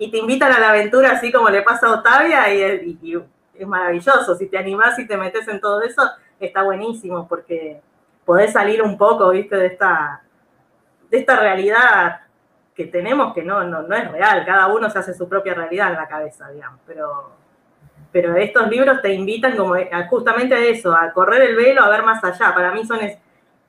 [0.05, 3.17] Y te invitan a la aventura así como le pasa a Octavia y,
[3.55, 4.35] es maravilloso.
[4.35, 6.03] Si te animás y te metes en todo eso,
[6.39, 7.81] está buenísimo porque
[8.27, 10.23] podés salir un poco, viste, de esta,
[11.09, 12.21] de esta realidad
[12.75, 15.89] que tenemos que no, no, no es real, cada uno se hace su propia realidad
[15.89, 17.31] en la cabeza, digamos, pero,
[18.13, 19.75] pero estos libros te invitan como
[20.11, 22.53] justamente a eso, a correr el velo, a ver más allá.
[22.55, 23.01] Para mí son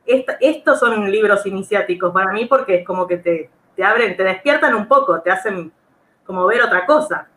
[0.06, 4.76] estos son libros iniciáticos para mí porque es como que te, te abren, te despiertan
[4.76, 5.72] un poco, te hacen
[6.26, 7.28] como ver otra cosa.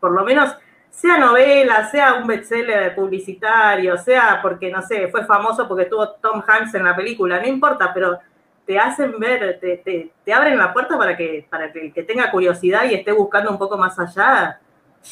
[0.00, 0.56] Por lo menos
[0.90, 6.42] sea novela, sea un bestseller publicitario, sea porque, no sé, fue famoso porque tuvo Tom
[6.46, 8.18] Hanks en la película, no importa, pero
[8.64, 12.30] te hacen ver, te, te, abren la puerta para que, para que el que tenga
[12.30, 14.58] curiosidad y esté buscando un poco más allá,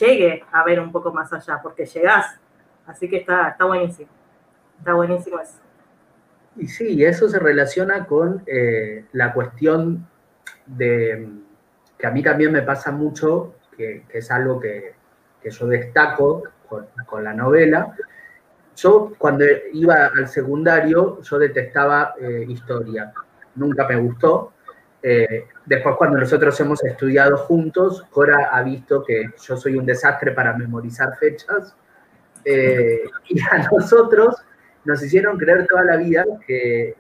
[0.01, 2.41] llegue a ver un poco más allá, porque llegás.
[2.87, 4.09] Así que está, está buenísimo.
[4.79, 5.59] Está buenísimo eso.
[6.57, 10.07] Y sí, eso se relaciona con eh, la cuestión
[10.67, 11.29] de
[11.99, 14.95] que a mí también me pasa mucho, que, es algo que,
[15.43, 17.95] que yo destaco con, con, la novela.
[18.77, 23.13] Yo cuando iba al secundario, yo detestaba eh, historia
[23.57, 24.53] nunca me gustó.
[25.03, 30.33] Eh, después, cuando nosotros hemos estudiado juntos, Cora ha visto que yo soy un desastre
[30.33, 31.77] para memorizar fechas.
[32.45, 34.37] Eh, y a nosotros
[34.85, 36.95] nos hicieron creer toda la vida que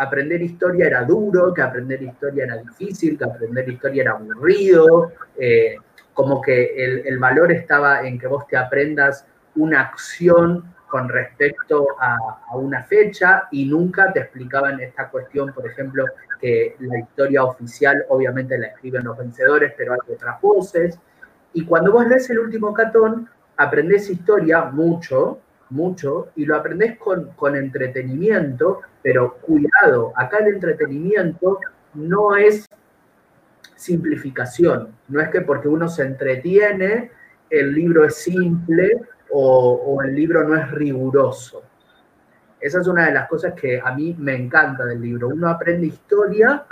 [0.00, 5.76] aprender historia era duro, que aprender historia era difícil, que aprender historia era aburrido, eh,
[6.14, 11.86] como que el, el, valor estaba en que vos te aprendas una acción con respecto
[12.00, 16.04] a, una fecha y nunca te explicaban esta cuestión, por ejemplo,
[16.40, 20.98] que la historia oficial obviamente la escriben los vencedores, pero hay otras voces.
[21.52, 27.32] Y cuando vos lees el último catón, aprendés historia mucho, mucho, y lo aprendés con,
[27.32, 31.58] con entretenimiento, pero cuidado, acá el entretenimiento
[31.94, 32.66] no es
[33.76, 37.10] simplificación, no es que porque uno se entretiene,
[37.48, 39.00] el libro es simple
[39.32, 41.62] o, el libro no es riguroso.
[42.60, 45.28] Esa es una de las cosas que a mí me encanta del libro.
[45.28, 46.64] Uno aprende historia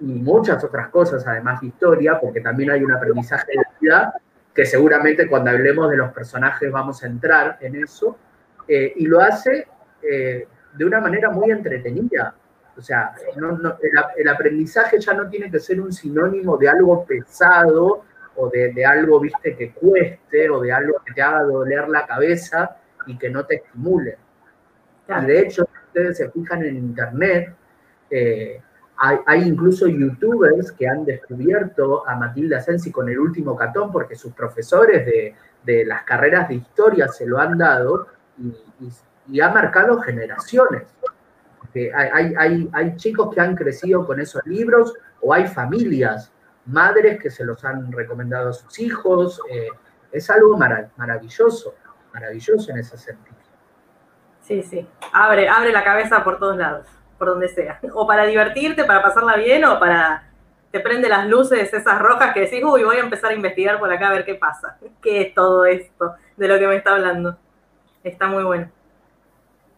[0.00, 4.14] y muchas otras cosas, además de historia, porque también hay un aprendizaje de vida
[4.56, 8.16] que seguramente cuando hablemos de los personajes vamos a entrar en eso,
[8.66, 9.68] eh, y lo hace
[10.02, 12.34] eh, de una manera muy entretenida.
[12.74, 13.14] O sea,
[14.16, 19.20] el, aprendizaje ya no tiene que ser un sinónimo de algo pesado o de, algo,
[19.20, 23.44] viste, que cueste, o de algo que te haga doler la cabeza y que no
[23.44, 24.16] te estimule.
[25.08, 27.54] Y de hecho, si ustedes se fijan en internet,
[28.10, 28.60] eh,
[28.98, 34.32] hay, incluso youtubers que han descubierto a Matilda Sensi con el último catón porque sus
[34.32, 38.06] profesores de, las carreras de historia se lo han dado
[39.28, 40.84] y, ha marcado generaciones.
[41.94, 46.32] hay, chicos que han crecido con esos libros o hay familias
[46.66, 49.40] madres que se los han recomendado a sus hijos.
[49.50, 49.68] Eh,
[50.12, 51.74] es algo maravilloso,
[52.12, 53.36] maravilloso en ese sentido.
[54.40, 56.86] Sí, sí, abre, abre la cabeza por todos lados,
[57.18, 57.80] por donde sea.
[57.94, 60.22] O para divertirte, para pasarla bien, o para
[60.70, 63.90] te prende las luces esas rojas que decís, uy, voy a empezar a investigar por
[63.90, 64.76] acá a ver qué pasa.
[65.02, 67.36] ¿Qué es todo esto de lo que me está hablando?
[68.04, 68.70] Está muy bueno.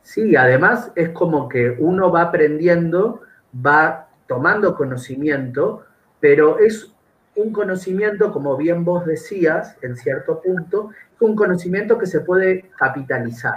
[0.03, 3.20] Sí, además es como que uno va aprendiendo,
[3.55, 5.85] va tomando conocimiento,
[6.18, 6.92] pero es
[7.37, 13.55] un conocimiento, como bien vos decías, en cierto punto, un conocimiento que se puede capitalizar.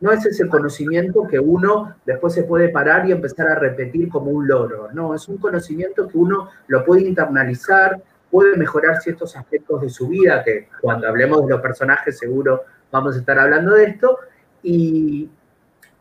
[0.00, 4.30] No es ese conocimiento que uno después se puede parar y empezar a repetir como
[4.30, 4.88] un loro.
[4.92, 10.08] No, es un conocimiento que uno lo puede internalizar, puede mejorar ciertos aspectos de su
[10.08, 14.18] vida, que cuando hablemos de los personajes seguro vamos a estar hablando de esto,
[14.62, 15.30] y,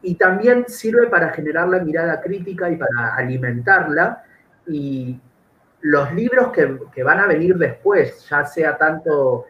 [0.01, 4.23] y también sirve para generar la mirada crítica y para alimentarla,
[4.67, 5.19] y,
[5.81, 9.45] los libros que, van a venir después, ya sea tanto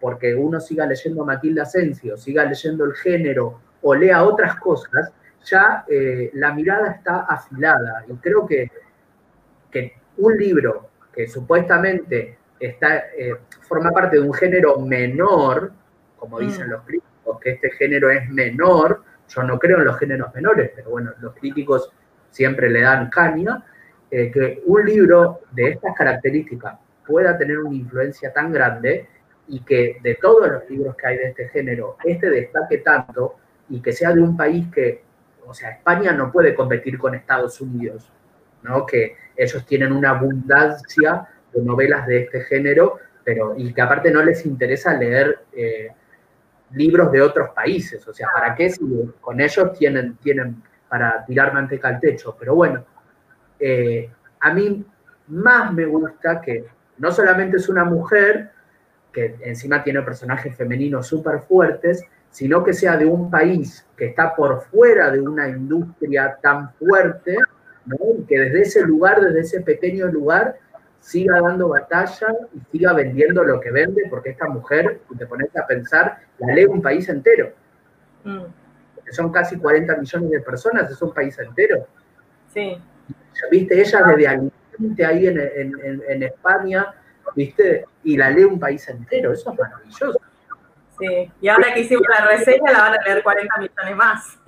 [0.00, 5.12] porque uno siga leyendo Matilda Asensio, siga leyendo el género o lea otras cosas,
[5.44, 8.04] ya eh, la mirada está afilada.
[8.08, 8.70] Y creo que,
[9.70, 15.72] que un libro que supuestamente está, eh, forma parte de un género menor,
[16.16, 16.40] como mm.
[16.40, 20.70] dicen los críticos, que este género es menor, yo no creo en los géneros menores,
[20.74, 21.92] pero bueno, los críticos
[22.30, 23.64] siempre le dan caña,
[24.10, 29.06] eh, que un libro de estas características pueda tener una influencia tan grande
[29.48, 33.36] y que de todos los libros que hay de este género, este destaque tanto
[33.68, 35.02] y que sea de un país que,
[35.46, 38.10] o sea, España no puede competir con Estados Unidos,
[38.62, 38.86] ¿no?
[38.86, 44.22] Que ellos tienen una abundancia de novelas de este género, pero y que aparte no
[44.22, 45.90] les interesa leer eh,
[46.72, 48.80] libros de otros países, o sea, ¿para qué si
[49.20, 52.36] con ellos tienen, tienen para tirar manteca al techo?
[52.38, 52.84] Pero bueno,
[53.58, 54.84] eh, a mí
[55.28, 56.66] más me gusta que
[56.98, 58.50] no solamente es una mujer,
[59.12, 64.34] que encima tiene personajes femeninos súper fuertes, sino que sea de un país que está
[64.34, 67.36] por fuera de una industria tan fuerte,
[68.28, 70.56] que desde ese lugar, desde ese pequeño lugar,
[71.00, 75.54] siga dando batalla y siga vendiendo lo que vende, porque esta mujer, si te pones
[75.56, 77.52] a pensar, la lee un país entero.
[78.24, 78.44] Mm.
[79.10, 81.86] Son casi 40 millones de personas, es un país entero.
[82.52, 82.78] Sí.
[83.50, 86.94] Viste, ella desde Alicante ahí en, en España,
[87.34, 90.20] viste, y la lee un país entero, eso es maravilloso.
[91.40, 94.38] Y ahora que hicimos la reseña la van a leer 40 millones más.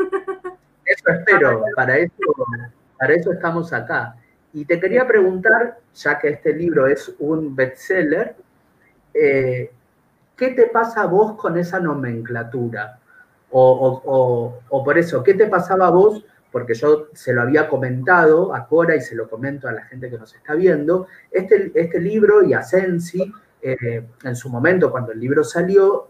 [0.84, 2.12] Eso espero, para eso,
[2.98, 4.16] para eso estamos acá.
[4.52, 8.34] Y te quería preguntar, ya que este libro es un bestseller,
[9.14, 9.70] eh,
[10.36, 12.98] ¿qué te pasa a vos con esa nomenclatura?
[13.52, 16.24] O, o, por eso, ¿qué te pasaba a vos?
[16.50, 20.10] Porque yo se lo había comentado a Cora y se lo comento a la gente
[20.10, 21.06] que nos está viendo.
[21.30, 23.32] Este, este libro y a Sensi,
[23.62, 26.08] eh, en su momento, cuando el libro salió,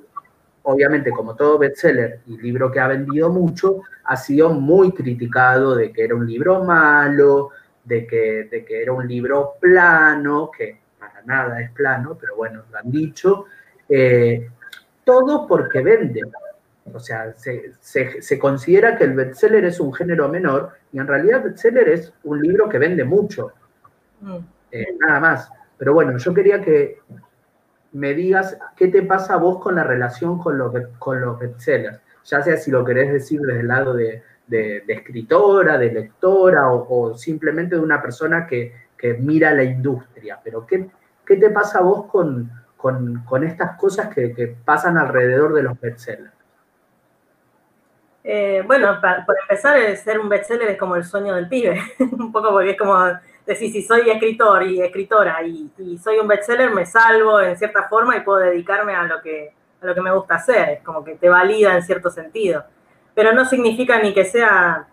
[0.63, 5.93] obviamente como todo bestseller y libro que ha vendido mucho, ha sido muy criticado de
[5.93, 7.51] que era un libro malo,
[7.85, 12.63] de que, de que era un libro plano, que para nada es plano, pero bueno,
[12.71, 13.47] lo han dicho.
[13.89, 14.49] Eh,
[15.05, 16.23] todo porque vende.
[16.93, 21.89] O sea, se, considera que el bestseller es un género menor y en realidad bestseller
[21.89, 23.53] es un libro que vende mucho.
[24.21, 24.39] Mm.
[24.73, 25.51] Eh, nada más.
[25.79, 26.99] Pero bueno, yo quería que
[27.93, 32.01] me digas qué te pasa a vos con la relación con los, con los bestsellers,
[32.25, 34.23] ya sea si lo querés decir desde el lado de,
[34.89, 40.91] escritora, de lectora o, simplemente de una persona que, mira la industria, pero ¿qué,
[41.25, 46.33] qué, te pasa a vos con, con, estas cosas que, pasan alrededor de los bestsellers?
[48.23, 52.51] Eh, bueno, por empezar, ser un bestseller es como el sueño del pibe, un poco
[52.51, 52.95] porque es como
[53.47, 58.17] decir, si soy escritor y escritora y, soy un bestseller, me salvo en cierta forma
[58.17, 61.17] y puedo dedicarme a lo, que, a lo que me gusta hacer, es como que
[61.17, 62.65] te valida en cierto sentido.
[63.15, 64.87] Pero no significa ni que sea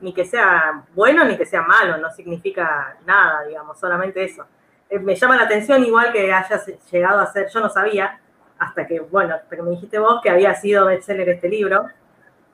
[0.00, 4.44] ni que sea bueno ni que sea malo, no significa nada, digamos, solamente eso.
[4.90, 8.20] Eh, me llama la atención igual que hayas llegado a ser, yo no sabía,
[8.58, 11.86] hasta que, bueno, hasta me dijiste vos que había sido bestseller este libro,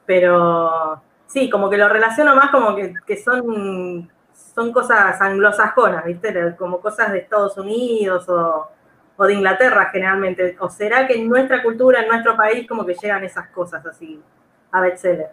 [0.07, 4.11] pero sí, como que lo relaciono más como que, que son
[4.61, 6.55] son cosas anglosajonas, ¿viste?
[6.59, 8.69] Como cosas de Estados Unidos o,
[9.27, 10.57] de Inglaterra generalmente.
[10.61, 14.21] ¿O será que en nuestra cultura, en nuestro país, como que llegan esas cosas así
[14.71, 15.31] a bestseller?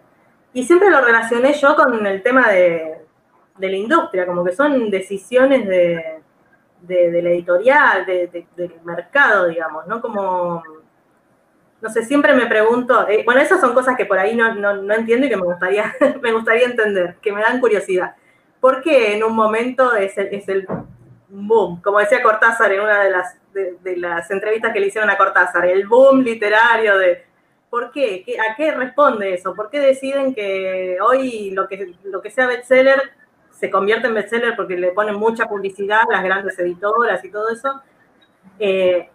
[0.54, 3.02] Y siempre lo relacioné yo con el tema de,
[3.58, 6.22] la industria, como que son decisiones de,
[6.88, 10.00] la editorial, del mercado, digamos, ¿no?
[10.00, 10.62] Como,
[11.82, 14.94] no sé, siempre me pregunto, eh, bueno, esas son cosas que por ahí no, no
[14.94, 18.14] entiendo y que me gustaría, me gustaría entender, que me dan curiosidad
[18.60, 20.66] porque en un momento es el,
[21.28, 25.86] boom, como decía Cortázar en una de las, entrevistas que le hicieron a Cortázar, el
[25.86, 27.24] boom literario de...
[27.70, 28.24] ¿Por qué?
[28.50, 29.54] ¿A qué responde eso?
[29.54, 33.12] ¿Por qué deciden que hoy lo que, lo que sea bestseller
[33.50, 37.82] se convierte en bestseller porque le ponen mucha publicidad las grandes editoras y todo eso?
[38.58, 39.10] Eh,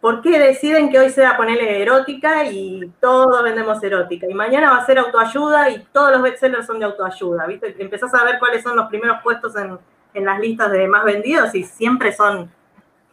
[0.00, 4.28] ¿Por qué deciden que hoy sea ponerle erótica y todos vendemos erótica?
[4.28, 7.74] Y mañana va a ser autoayuda y todos los bestsellers son de autoayuda, ¿viste?
[7.78, 9.78] Empezás a ver cuáles son los primeros puestos en,
[10.24, 12.50] las listas de más vendidos y siempre son,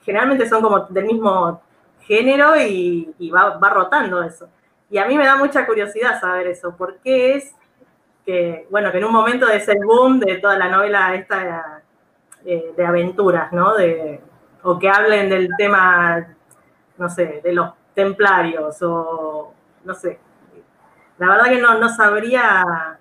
[0.03, 1.61] generalmente son como del mismo
[2.01, 4.47] género y, va, rotando eso.
[4.89, 7.53] Y a mí me da mucha curiosidad saber eso, ¿por qué es
[8.25, 11.81] que, bueno, que en un momento es el boom de toda la novela esta
[12.43, 13.75] eh, de aventuras, ¿no?
[13.75, 14.19] De,
[14.63, 16.34] o que hablen del tema
[16.97, 19.53] no sé, de los templarios o
[19.83, 20.19] no sé.
[21.17, 22.99] La verdad que no, no sabría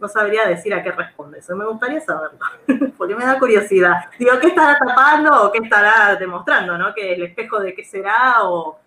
[0.00, 1.54] no sabría decir a qué responde eso.
[1.54, 2.38] Me gustaría saberlo,
[2.96, 4.04] porque me da curiosidad.
[4.18, 6.78] Digo, ¿qué estará tapando o qué estará demostrando?
[6.78, 6.94] ¿no?
[6.94, 8.80] ¿Que el espejo de qué será o,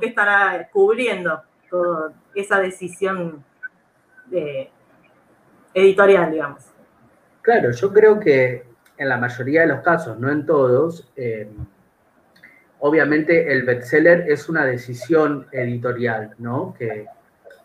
[0.00, 3.44] qué estará cubriendo toda esa decisión
[4.26, 4.70] de,
[5.72, 6.64] editorial, digamos?
[7.40, 11.48] Claro, yo creo que en la mayoría de los casos, no en todos, eh,
[12.80, 16.74] obviamente el bestseller es una decisión editorial, ¿no?
[16.78, 17.06] Que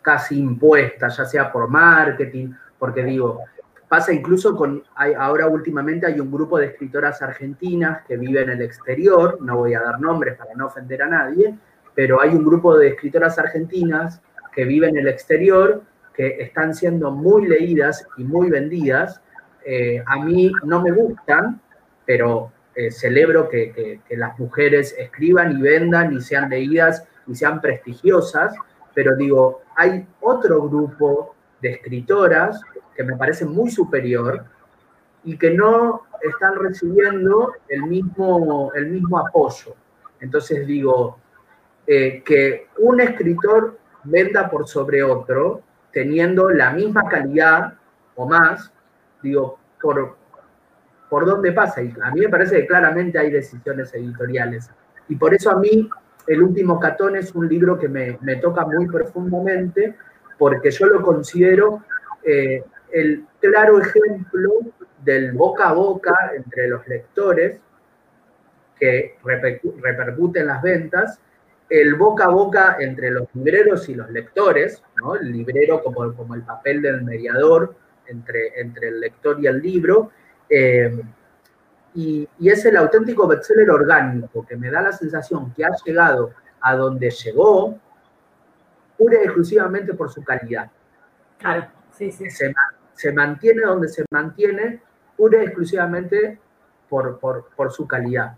[0.02, 3.40] casi impuesta, ya sea por marketing, porque digo,
[3.88, 4.82] pasa incluso con,
[5.18, 9.74] ahora últimamente hay un grupo de escritoras argentinas que viven en el exterior, no voy
[9.74, 11.54] a dar nombres para no ofender a nadie,
[11.94, 14.20] pero hay un grupo de escritoras argentinas
[14.54, 15.82] que viven en el exterior
[16.14, 19.20] que están siendo muy leídas y muy vendidas.
[19.64, 21.60] Eh, a mí no me gustan,
[22.06, 28.54] pero eh, celebro que, las mujeres escriban y vendan y sean leídas y sean prestigiosas,
[28.94, 32.60] pero digo, hay otro grupo de escritoras
[32.96, 34.44] que me parece muy superior
[35.24, 39.74] y que no están recibiendo el mismo, el mismo apoyo.
[40.20, 41.18] Entonces digo,
[41.86, 45.62] eh, que un escritor venda por sobre otro,
[45.92, 47.74] teniendo la misma calidad
[48.16, 48.72] o más,
[49.22, 50.16] digo, por,
[51.08, 51.82] por dónde pasa.
[51.82, 54.70] Y a mí me parece que claramente hay decisiones editoriales.
[55.08, 55.88] Y por eso a mí
[56.26, 59.94] El último Catón es un libro que me, toca muy profundamente,
[60.38, 61.82] porque yo lo considero
[62.22, 64.50] eh, el claro ejemplo
[65.04, 67.60] del boca a boca entre los lectores
[68.78, 71.20] que repercute en las ventas,
[71.68, 75.14] el boca a boca entre los libreros y los lectores, ¿no?
[75.14, 77.74] el librero como, como el papel del mediador
[78.06, 80.10] entre, entre el lector y el libro,
[80.56, 81.02] eh,
[81.94, 86.76] y, es el auténtico bestseller orgánico que me da la sensación que ha llegado a
[86.76, 87.78] donde llegó,
[88.96, 90.70] pura y exclusivamente por su calidad.
[91.38, 92.26] Claro, sí, sí.
[92.30, 94.80] Se, mantiene donde se mantiene,
[95.16, 96.38] pura y exclusivamente
[96.88, 98.36] por, por, su calidad.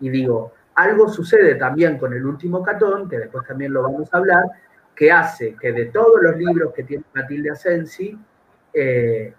[0.00, 4.16] Y digo, algo sucede también con el último catón, que después también lo vamos a
[4.16, 4.44] hablar,
[4.94, 8.18] que hace que de todos los libros que tiene Matilde Asensi,
[8.72, 9.34] eh,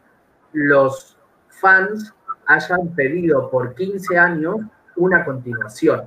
[0.54, 1.18] los
[1.52, 2.14] fans
[2.48, 4.58] hayan pedido por 15 años
[4.96, 6.04] una continuación.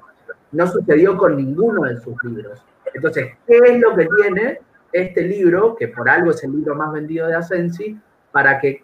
[0.52, 2.62] No sucedió con ninguno de sus libros.
[2.92, 4.60] Entonces, ¿qué es lo que tiene
[4.92, 7.98] este libro, que por algo es el libro más vendido de Asensi,
[8.30, 8.82] para que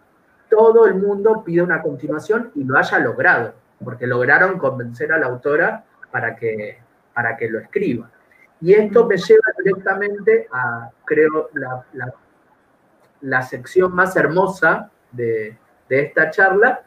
[0.49, 3.55] todo el mundo pida una continuación y lo haya logrado?
[3.83, 6.79] Porque lograron convencer a la autora para que,
[7.15, 8.11] para que lo escriba.
[8.61, 11.85] Y esto me lleva directamente a, creo, la,
[13.23, 15.57] la, sección más hermosa de,
[15.91, 16.83] de esta charla,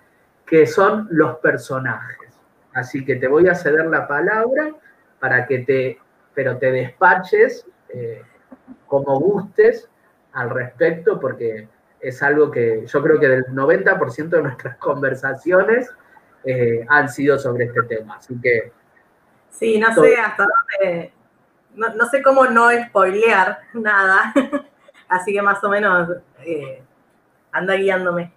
[0.46, 2.40] que son los personajes.
[2.74, 4.74] Así que te voy a ceder la palabra
[5.20, 6.00] para que te,
[6.34, 8.24] pero te despaches eh,
[8.88, 9.90] como gustes
[10.32, 11.68] al respecto, porque
[12.00, 15.92] es algo que yo creo que del 90% de nuestras conversaciones
[16.44, 18.16] eh, han sido sobre este tema.
[18.16, 18.72] Así que...
[19.52, 20.46] Sí, no sé hasta
[20.80, 21.14] dónde,
[21.76, 24.34] no, sé cómo no spoilear nada,
[25.08, 26.82] así que más o menos eh,
[27.52, 28.32] anda guiándome.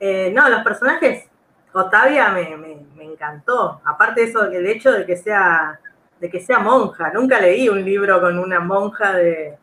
[0.00, 1.28] No, los personajes
[1.76, 3.82] Otavia me, encantó.
[3.84, 5.78] Aparte de eso, el hecho de que sea
[6.18, 7.10] de que sea monja.
[7.12, 9.58] Nunca leí un libro con una monja de,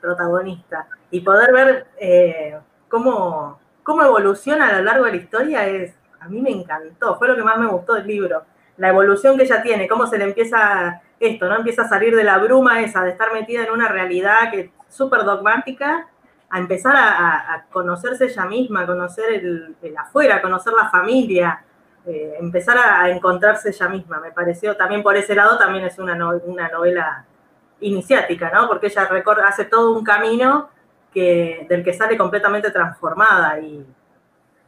[0.00, 0.86] protagonista.
[1.10, 2.56] Y poder ver eh,
[2.88, 7.16] cómo, cómo evoluciona a lo largo de la historia es, a mí me encantó.
[7.18, 8.44] Fue lo que más me gustó del libro.
[8.76, 11.56] La evolución que ella tiene, cómo se le empieza esto, ¿no?
[11.56, 15.24] Empieza a salir de la bruma esa, de estar metida en una realidad que súper
[15.24, 16.08] dogmática,
[16.50, 21.62] a empezar a, conocerse ella misma, a conocer el, afuera, a conocer la familia,
[22.06, 24.20] eh, empezar a, encontrarse ella misma.
[24.20, 27.24] Me pareció, también por ese lado, también es una, una novela
[27.80, 28.66] iniciática, ¿no?
[28.66, 30.70] Porque ella recorre, hace todo un camino
[31.12, 33.86] que, del que sale completamente transformada y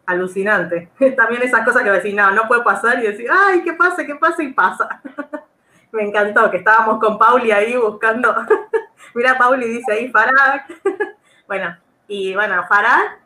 [0.06, 0.90] alucinante.
[1.16, 4.04] también esas cosas que decís, no, no puede pasar y decir, ay, ¿qué pasa?
[4.04, 4.42] ¿Qué pasa?
[4.42, 5.00] Y pasa.
[5.92, 8.34] Me encantó que estábamos con Pauli ahí buscando.
[9.14, 10.66] Mira, Pauli dice ahí, Farag.
[11.50, 11.76] Bueno,
[12.06, 13.16] y bueno, Farad,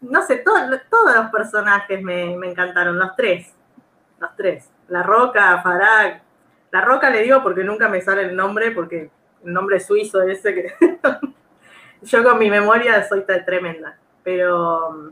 [0.00, 3.54] no sé, todos los personajes me, encantaron, los tres,
[4.18, 4.68] los tres.
[4.88, 6.14] La Roca, Farad,
[6.72, 9.12] La Roca le digo porque nunca me sale el nombre, porque
[9.44, 10.74] el nombre suizo ese que...
[12.02, 15.10] Yo con mi memoria soy tremenda, pero mm,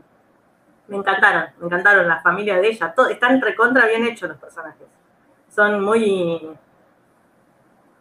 [0.89, 4.89] me encantaron, me encantaron la familia de ella, todo, están recontra bien hechos los personajes.
[5.47, 6.51] Son muy...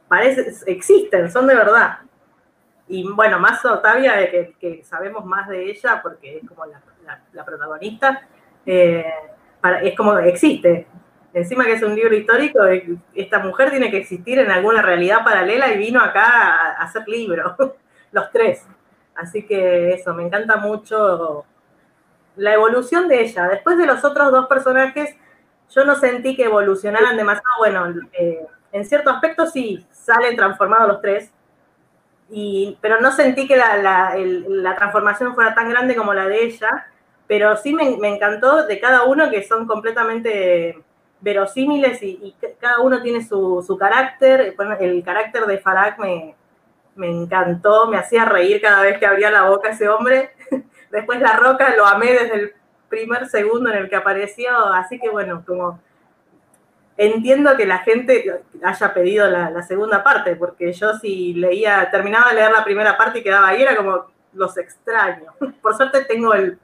[0.09, 2.01] Parece, existen, son de verdad.
[2.91, 8.26] Y bueno, más Otavia, que, que sabemos más de ella porque es como la, protagonista,
[8.66, 9.07] eh,
[9.82, 10.88] es como existe.
[11.32, 15.22] Encima que es un libro histórico, eh, esta mujer tiene que existir en alguna realidad
[15.22, 17.55] paralela y vino acá a, hacer libros,
[18.11, 18.66] los tres.
[19.14, 21.45] Así que eso, me encanta mucho
[22.34, 23.47] la evolución de ella.
[23.47, 25.14] Después de los otros dos personajes,
[25.72, 27.55] yo no sentí que evolucionaran demasiado.
[27.59, 31.32] Bueno, eh, en cierto aspecto sí, salen transformados los tres,
[32.81, 36.87] pero no sentí que la, transformación fuera tan grande como la de ella,
[37.26, 40.78] pero sí me, encantó de cada uno que son completamente
[41.20, 44.55] verosímiles y, cada uno tiene su, carácter.
[44.81, 46.35] el carácter de Farag me,
[46.95, 50.31] me encantó, me hacía reír cada vez que abría la boca ese hombre.
[50.91, 52.53] Después La Roca lo amé desde el
[52.89, 55.81] primer segundo en el que apareció, así que bueno, como
[57.01, 62.34] entiendo que la gente haya pedido la, segunda parte, porque yo si leía, terminaba de
[62.36, 65.34] leer la primera parte y quedaba ahí, era como los extraños.
[65.62, 66.59] Por suerte tengo el,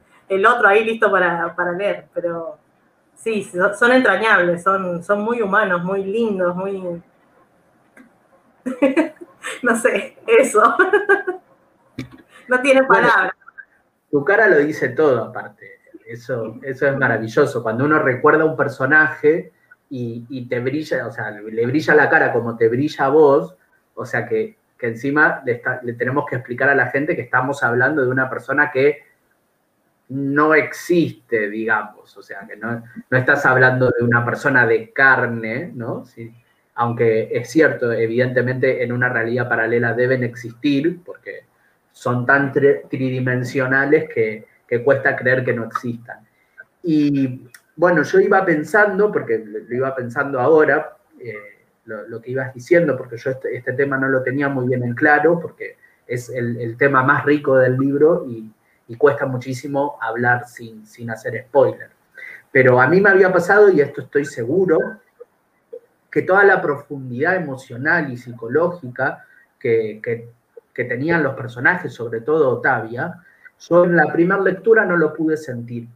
[0.46, 2.58] otro ahí listo para, leer, pero
[3.14, 7.02] sí, son entrañables, son, son muy humanos, muy lindos, muy...
[9.62, 10.76] no sé, eso.
[12.48, 13.32] no tiene palabras.
[14.10, 15.80] tu cara lo dice todo aparte.
[16.04, 17.62] Eso, eso es maravilloso.
[17.62, 19.55] Cuando uno recuerda a un personaje
[19.88, 23.56] y, te brilla, o sea, le brilla la cara como te brilla a vos,
[23.94, 28.04] o sea que, encima le, le, tenemos que explicar a la gente que estamos hablando
[28.04, 29.02] de una persona que
[30.08, 36.04] no existe, digamos, o sea, que no, estás hablando de una persona de carne, ¿no?
[36.04, 36.32] Sí,
[36.76, 41.46] aunque es cierto, evidentemente en una realidad paralela deben existir, porque
[41.90, 46.18] son tan tridimensionales que, que cuesta creer que no existan.
[46.82, 51.34] Y bueno, yo iba pensando, porque lo iba pensando ahora, eh,
[51.84, 54.94] lo, que ibas diciendo, porque yo este, este, tema no lo tenía muy bien en
[54.94, 58.50] claro, porque es el, tema más rico del libro y,
[58.88, 61.90] y cuesta muchísimo hablar sin, sin hacer spoiler.
[62.50, 64.78] Pero a mí me había pasado, y esto estoy seguro,
[66.10, 69.24] que toda la profundidad emocional y psicológica
[69.58, 70.30] que, que,
[70.72, 73.22] que tenían los personajes, sobre todo Otavia,
[73.60, 75.88] yo en la primera lectura no lo pude sentir.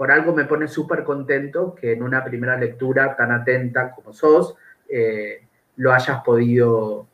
[0.00, 4.56] Por algo me pone súper contento que en una primera lectura tan atenta como sos,
[4.88, 5.46] eh,
[5.76, 7.06] lo, hayas podido,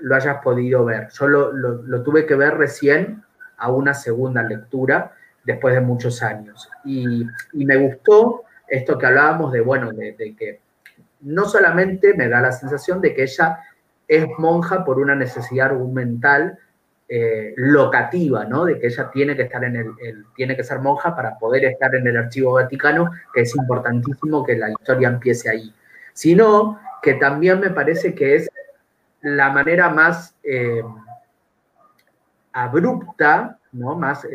[0.00, 1.10] lo hayas podido ver.
[1.10, 3.22] Yo lo, lo tuve que ver recién
[3.56, 5.12] a una segunda lectura
[5.44, 6.68] después de muchos años.
[6.84, 10.60] Y, me gustó esto que hablábamos de, bueno, de, que
[11.20, 13.60] no solamente me da la sensación de que ella
[14.08, 16.58] es monja por una necesidad argumental
[17.06, 18.64] eh, locativa, ¿no?
[18.64, 21.94] De que ella tiene que estar en el, tiene que ser monja para poder estar
[21.94, 25.74] en el Archivo Vaticano, que es importantísimo que la historia empiece ahí.
[26.14, 28.50] Sino que también me parece que es
[29.20, 30.82] la manera más eh,
[32.52, 33.96] abrupta, ¿no?
[33.96, 34.26] más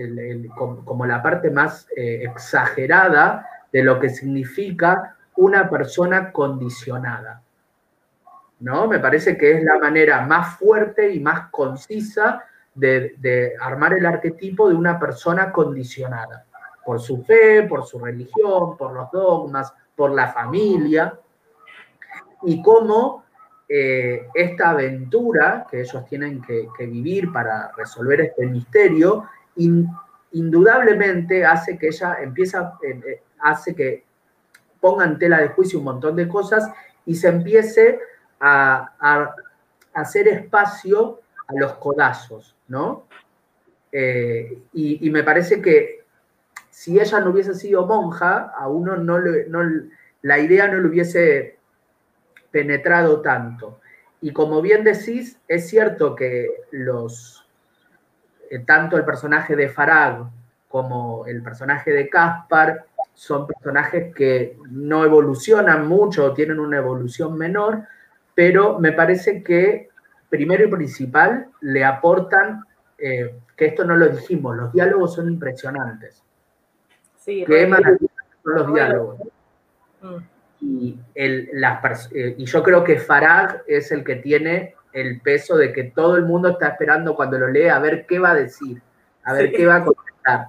[0.56, 7.42] como, la parte más eh, exagerada de lo que significa una persona condicionada.
[8.60, 8.88] ¿no?
[8.88, 12.44] Me parece que es la manera más fuerte y más concisa
[12.80, 16.46] de, armar el arquetipo de una persona condicionada,
[16.86, 21.20] por su fe, por su religión, por los dogmas, por la familia,
[22.44, 23.26] y cómo
[23.68, 29.26] eh, esta aventura que ellos tienen que, vivir para resolver este misterio,
[30.32, 34.06] indudablemente hace que ella empieza, eh, eh, hace que
[34.80, 36.72] ponga en tela de juicio un montón de cosas
[37.06, 38.00] y se empiece
[38.40, 39.36] a,
[39.94, 41.20] hacer espacio
[41.50, 43.08] a los codazos, ¿no?
[43.92, 46.06] y, me parece que
[46.70, 49.90] si ella no hubiese sido monja, a uno no, no
[50.22, 51.58] la idea no le hubiese
[52.52, 53.80] penetrado tanto.
[54.22, 57.46] Y como bien decís, es cierto que los,
[58.50, 60.30] eh, tanto el personaje de Farag
[60.68, 67.84] como el personaje de Caspar son personajes que no evolucionan mucho, tienen una evolución menor,
[68.36, 69.89] pero me parece que
[70.30, 72.64] primero y principal le aportan,
[72.98, 76.24] eh, que esto no lo dijimos, los diálogos son impresionantes.
[77.18, 78.10] Sí, Qué maravillosos
[78.44, 79.20] son los diálogos.
[80.02, 80.18] Mm
[80.62, 81.50] y, el,
[82.12, 86.16] eh, y yo creo que Farag es el que tiene el peso de que todo
[86.18, 88.82] el mundo está esperando cuando lo lee a ver qué va a decir,
[89.24, 90.48] a ver qué va a contestar.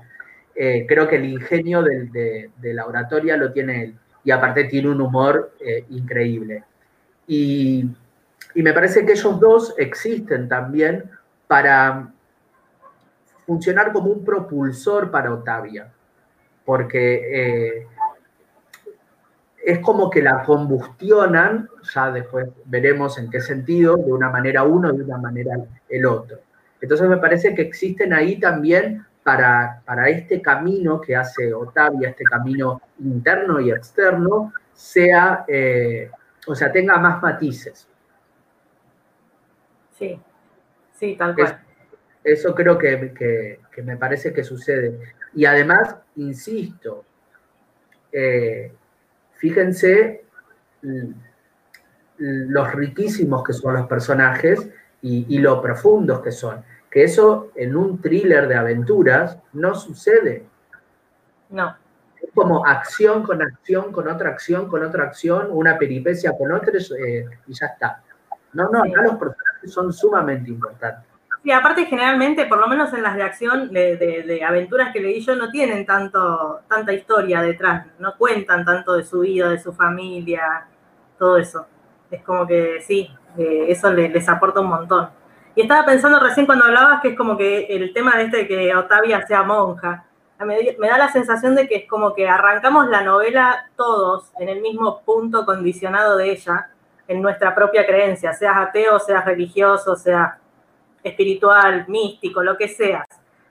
[0.55, 5.01] Eh, creo que el ingenio de, la oratoria lo tiene él y aparte tiene un
[5.01, 6.65] humor eh, increíble.
[7.27, 7.89] Y,
[8.55, 11.11] y, me parece que ellos dos existen también
[11.47, 12.13] para
[13.47, 15.93] funcionar como un propulsor para Otavia,
[16.65, 17.87] porque
[19.65, 24.93] es como que la combustionan, ya después veremos en qué sentido, de una manera uno,
[24.93, 25.57] de una manera
[25.89, 26.39] el otro.
[26.81, 32.25] Entonces me parece que existen ahí también para, para este camino que hace Otavia, este
[32.25, 36.11] camino interno y externo, sea, eh,
[36.47, 37.87] o sea, tenga más matices.
[40.01, 40.19] Sí,
[40.99, 41.61] sí, tal cual.
[42.25, 44.99] eso creo que, me parece que sucede.
[45.35, 47.05] Y además, insisto,
[48.11, 48.73] eh,
[49.35, 50.25] fíjense
[52.17, 54.71] los riquísimos que son los personajes
[55.03, 56.65] y, lo profundos que son.
[56.91, 60.47] Que eso en un thriller de aventuras no sucede.
[61.51, 61.77] No.
[62.21, 66.73] Es como acción con acción, con otra acción, con otra acción, una peripecia con otra
[66.73, 68.03] eh, y ya está.
[68.55, 71.11] No, no, acá los personajes son sumamente importantes.
[71.43, 75.35] Sí, aparte generalmente, por lo menos en las de acción, de, aventuras que leí yo,
[75.37, 80.67] no tienen tanto, tanta historia detrás, no cuentan tanto de su vida, de su familia,
[81.19, 81.67] todo eso.
[82.11, 83.09] Es como que sí,
[83.39, 85.09] eh, eso les, aporta un montón.
[85.55, 88.75] Y estaba pensando recién cuando hablabas que es como que el tema de este que
[88.75, 90.05] Otavia sea monja.
[90.39, 94.61] me, da la sensación de que es como que arrancamos la novela todos en el
[94.61, 96.71] mismo punto condicionado de ella,
[97.11, 100.39] en nuestra propia creencia, seas ateo, seas religioso, sea
[101.03, 103.05] espiritual, místico, lo que seas.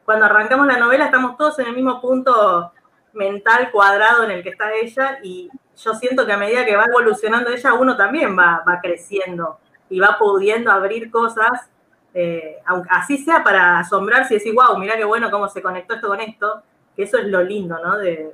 [0.05, 2.71] Cuando arrancamos la novela estamos todos en el mismo punto
[3.11, 6.85] mental cuadrado en el que está ella y yo siento que a medida que va
[6.85, 11.69] evolucionando ella, uno también va, va creciendo y va pudiendo abrir cosas,
[12.13, 15.95] eh, aunque así sea para asombrarse y decir, wow, mira qué bueno cómo se conectó
[15.95, 16.63] esto con esto,
[16.95, 17.97] que eso es lo lindo, ¿no?
[17.97, 18.31] De,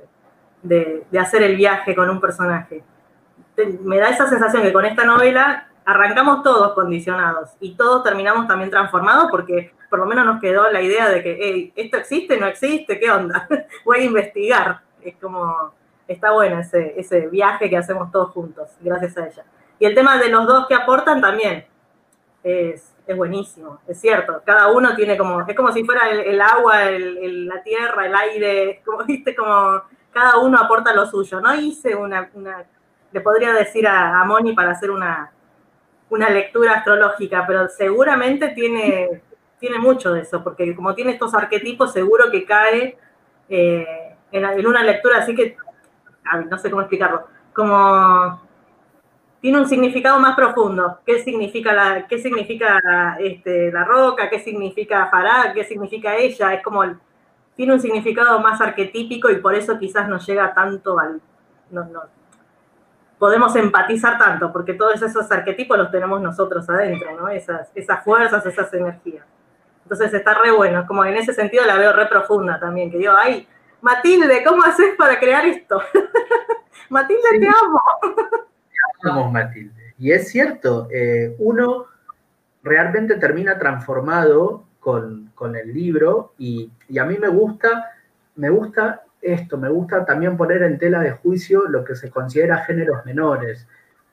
[0.62, 2.84] de hacer el viaje con un personaje.
[3.82, 8.70] Me da esa sensación que con esta novela arrancamos todos condicionados y todos terminamos también
[8.70, 12.98] transformados porque por lo menos nos quedó la idea de que, esto existe, no existe,
[12.98, 13.48] ¿qué onda?
[13.84, 14.80] Voy a investigar.
[15.00, 15.72] Es como,
[16.08, 19.44] está bueno ese, ese viaje que hacemos todos juntos, gracias a ella.
[19.78, 21.66] Y el tema de los dos que aportan también
[22.42, 24.42] es, es buenísimo, es cierto.
[24.44, 28.82] Cada uno tiene como, es como si fuera el, agua, el, la tierra, el aire,
[28.84, 29.82] como viste, como
[30.12, 31.40] cada uno aporta lo suyo.
[31.40, 32.28] No hice una
[33.16, 35.32] le podría decir a, a Moni para hacer una,
[36.10, 39.22] una lectura astrológica, pero seguramente tiene,
[39.58, 42.98] tiene mucho de eso, porque como tiene estos arquetipos, seguro que cae
[43.48, 45.56] eh, en, una lectura así que,
[46.50, 48.42] no sé cómo explicarlo, como
[49.40, 50.98] tiene un significado más profundo.
[51.06, 54.28] ¿Qué significa la, qué significa este, la roca?
[54.28, 55.54] ¿Qué significa Farah?
[55.54, 56.52] ¿Qué significa ella?
[56.52, 56.82] Es como,
[57.54, 61.22] tiene un significado más arquetípico y por eso quizás no llega tanto al,
[61.70, 62.02] no, no,
[63.18, 67.28] podemos empatizar tanto, porque todos esos arquetipos los tenemos nosotros adentro, ¿no?
[67.28, 69.24] Esas, esas fuerzas, esas energías.
[69.84, 73.12] Entonces está re bueno, como en ese sentido la veo re profunda también, que digo,
[73.16, 73.46] ay,
[73.80, 75.80] Matilde, ¿cómo haces para crear esto?
[76.90, 77.80] Matilde, te amo.
[79.00, 79.94] Te amo, Matilde.
[79.98, 81.86] Y es cierto, eh, uno
[82.62, 87.90] realmente termina transformado con, el libro y, y, a mí me gusta,
[88.36, 92.64] me gusta esto, me gusta también poner en tela de juicio lo que se considera
[92.64, 93.66] géneros menores.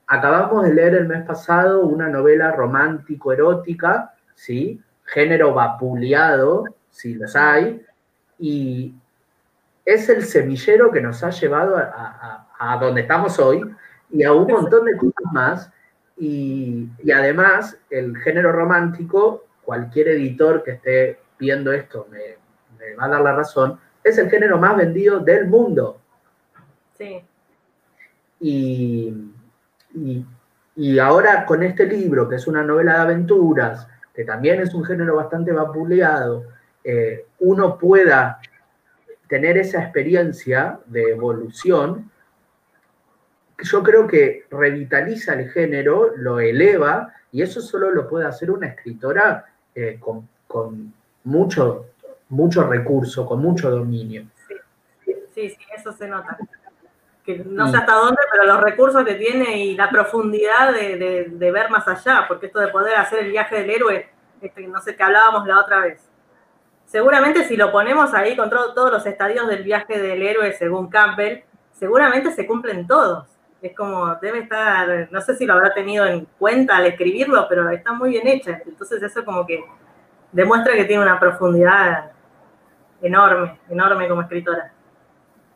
[0.08, 4.82] Acabamos de leer el mes pasado una novela romántico-erótica, ¿sí?
[5.06, 7.86] Género vapuleado, si los hay,
[8.40, 8.94] y
[9.86, 13.64] es el semillero que nos ha llevado a, donde estamos hoy
[14.10, 15.72] y a un montón de cosas más.
[16.18, 22.38] Y, además, el género romántico, cualquier editor que esté viendo esto me,
[22.80, 26.00] me va a dar la razón, es el género más vendido del mundo.
[26.98, 27.24] Sí.
[28.40, 29.14] Y,
[31.00, 35.16] ahora con este libro, que es una novela de aventuras, que también es un género
[35.16, 36.46] bastante vapuleado,
[36.84, 38.40] eh, uno pueda
[39.28, 42.12] tener esa experiencia de evolución,
[43.64, 48.68] yo creo que revitaliza el género, lo eleva, y eso solo lo puede hacer una
[48.68, 50.94] escritora eh, con, con,
[51.24, 51.93] mucho
[52.34, 54.26] mucho recurso, con mucho dominio.
[55.34, 56.38] Sí, sí, eso se nota.
[57.24, 61.70] Que no sé hasta dónde, pero los recursos que tiene y la profundidad de, ver
[61.70, 64.10] más allá, porque esto de poder hacer el viaje del héroe,
[64.42, 66.10] este, no sé, que hablábamos la otra vez.
[66.86, 71.44] Seguramente si lo ponemos ahí con todos los estadios del viaje del héroe según Campbell,
[71.72, 73.28] seguramente se cumplen todos.
[73.62, 77.70] Es como, debe estar, no sé si lo habrá tenido en cuenta al escribirlo, pero
[77.70, 78.62] está muy bien hecha.
[78.66, 79.64] Entonces eso como que
[80.34, 82.13] demuestra que tiene una profundidad
[83.04, 84.72] enorme, enorme como escritora.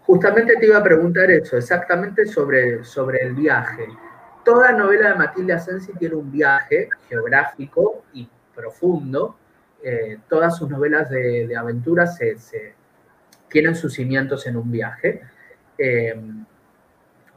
[0.06, 3.88] Justamente te iba a preguntar eso, exactamente sobre, sobre el viaje.
[4.46, 9.36] Toda novela de Matilde Asensi tiene un viaje geográfico y profundo.
[9.84, 12.74] Eh, todas sus novelas de, aventuras se,
[13.50, 15.22] tienen sus cimientos en un viaje.
[15.78, 16.16] Eh,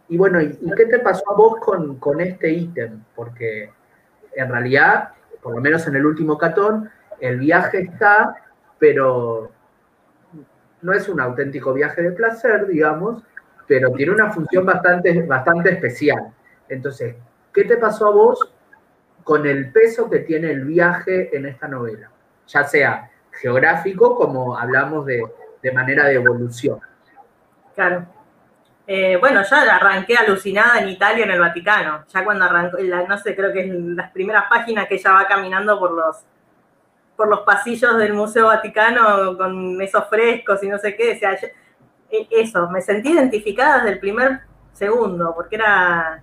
[0.09, 3.03] y bueno, ¿y, qué te pasó a vos con, con este ítem?
[3.15, 3.73] Porque
[4.35, 5.11] en realidad,
[5.43, 6.91] por lo menos en el último catón,
[7.21, 8.35] el viaje está,
[8.79, 9.51] pero
[10.83, 13.23] no es un auténtico viaje de placer, digamos,
[13.67, 16.33] pero tiene una función bastante, bastante especial.
[16.69, 17.15] Entonces,
[17.53, 18.53] ¿qué te pasó a vos
[19.23, 22.11] con el peso que tiene el viaje en esta novela?
[22.49, 25.23] Ya sea geográfico, como hablamos de,
[25.73, 26.81] manera de evolución.
[27.75, 28.07] Claro.
[28.87, 32.05] Eh, bueno, ya arranqué alucinada en Italia, en el Vaticano.
[32.09, 35.79] Ya cuando arrancó, no sé, creo que en las primeras páginas que ella va caminando
[35.79, 36.25] por los,
[37.21, 41.21] por los pasillos del Museo Vaticano con esos frescos y no sé qué.
[41.23, 41.47] O
[42.11, 44.41] e, eso, me sentí identificada desde el primer
[44.73, 46.23] segundo, porque era,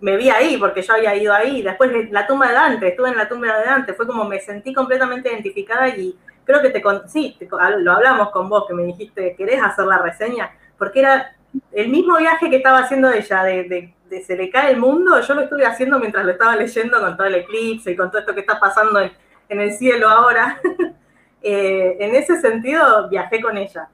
[0.00, 1.60] me vi ahí, porque yo había ido ahí.
[1.60, 4.72] Después la tumba de Dante, estuve en la tumba de Dante, fue como me sentí
[4.72, 7.36] completamente identificada y creo que te, sí,
[7.80, 10.52] lo hablamos con vos, que me dijiste, ¿querés hacer la reseña?
[10.78, 11.32] Porque era
[11.72, 15.34] el mismo viaje que estaba haciendo ella, de, de se le cae el mundo, yo
[15.34, 18.34] lo estuve haciendo mientras lo estaba leyendo con todo el eclipse y con todo esto
[18.34, 19.10] que está pasando en
[19.48, 20.60] en el cielo ahora.
[21.40, 23.88] Eh, en ese sentido, viajé con ella.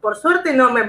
[0.00, 0.84] por suerte no, me,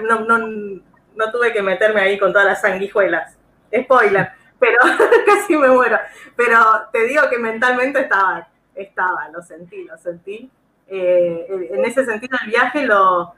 [1.31, 3.35] tuve que meterme ahí con todas las sanguijuelas.
[3.75, 4.77] Spoiler, pero
[5.25, 5.97] casi me muero.
[6.35, 6.59] Pero
[6.91, 10.49] te digo que mentalmente estaba, estaba, lo sentí, lo sentí.
[10.87, 13.33] Eh, en ese sentido el viaje lo,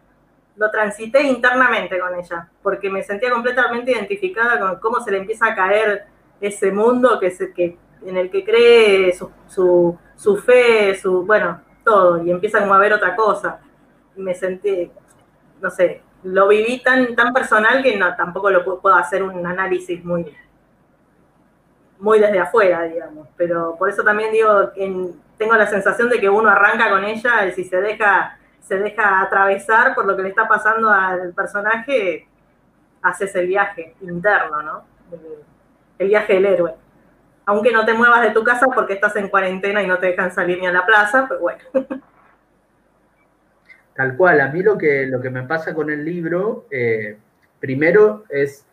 [0.72, 5.56] transité internamente con ella, porque me sentía completamente identificada con cómo se le empieza a
[5.56, 6.06] caer
[6.42, 12.60] ese mundo que, en el que cree su, su, fe, su, bueno, todo, y empieza
[12.60, 13.60] como a ver otra cosa.
[14.18, 14.92] Me sentí,
[15.62, 20.04] no sé, lo viví tan, tan personal que no, tampoco lo puedo, hacer un análisis
[20.04, 20.36] muy,
[22.00, 23.28] muy desde afuera, digamos.
[23.38, 24.72] Pero por eso también digo,
[25.38, 29.22] tengo la sensación de que uno arranca con ella y si se deja, se deja
[29.22, 32.28] atravesar por lo que le está pasando al personaje,
[33.02, 34.84] haces el viaje interno, ¿no?
[36.00, 36.74] El, viaje del héroe.
[37.48, 40.34] Aunque no te muevas de tu casa porque estás en cuarentena y no te dejan
[40.34, 41.60] salir ni a la plaza, pues bueno.
[43.96, 47.18] Tal cual, a mí lo que, lo que me pasa con el libro, eh,
[47.58, 48.66] primero es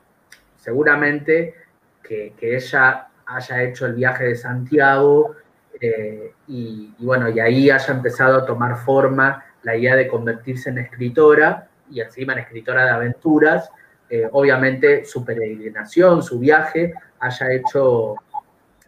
[0.56, 1.54] seguramente
[2.02, 5.36] que, ella haya hecho el viaje de Santiago
[5.80, 10.78] eh, y, bueno, y ahí haya empezado a tomar forma la idea de convertirse en
[10.78, 13.70] escritora y encima en escritora de aventuras.
[14.10, 18.16] Eh, obviamente su peregrinación, su viaje, haya hecho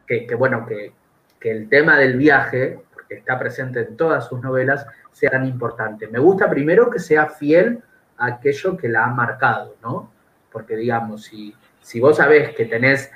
[0.07, 0.93] que, bueno, que,
[1.41, 6.09] que el tema del viaje, que está presente en todas sus novelas, sea tan importante.
[6.09, 7.83] Me gusta primero que sea fiel
[8.19, 10.11] a aquello que la ha marcado, ¿no?
[10.51, 13.11] Porque, digamos, si, si vos sabés que tenés,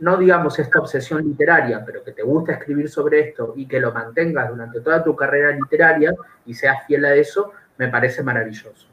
[0.00, 3.92] no digamos esta obsesión literaria, pero que te gusta escribir sobre esto y que lo
[3.92, 6.14] mantengas durante toda tu carrera literaria
[6.46, 8.88] y seas fiel a eso, me parece maravilloso.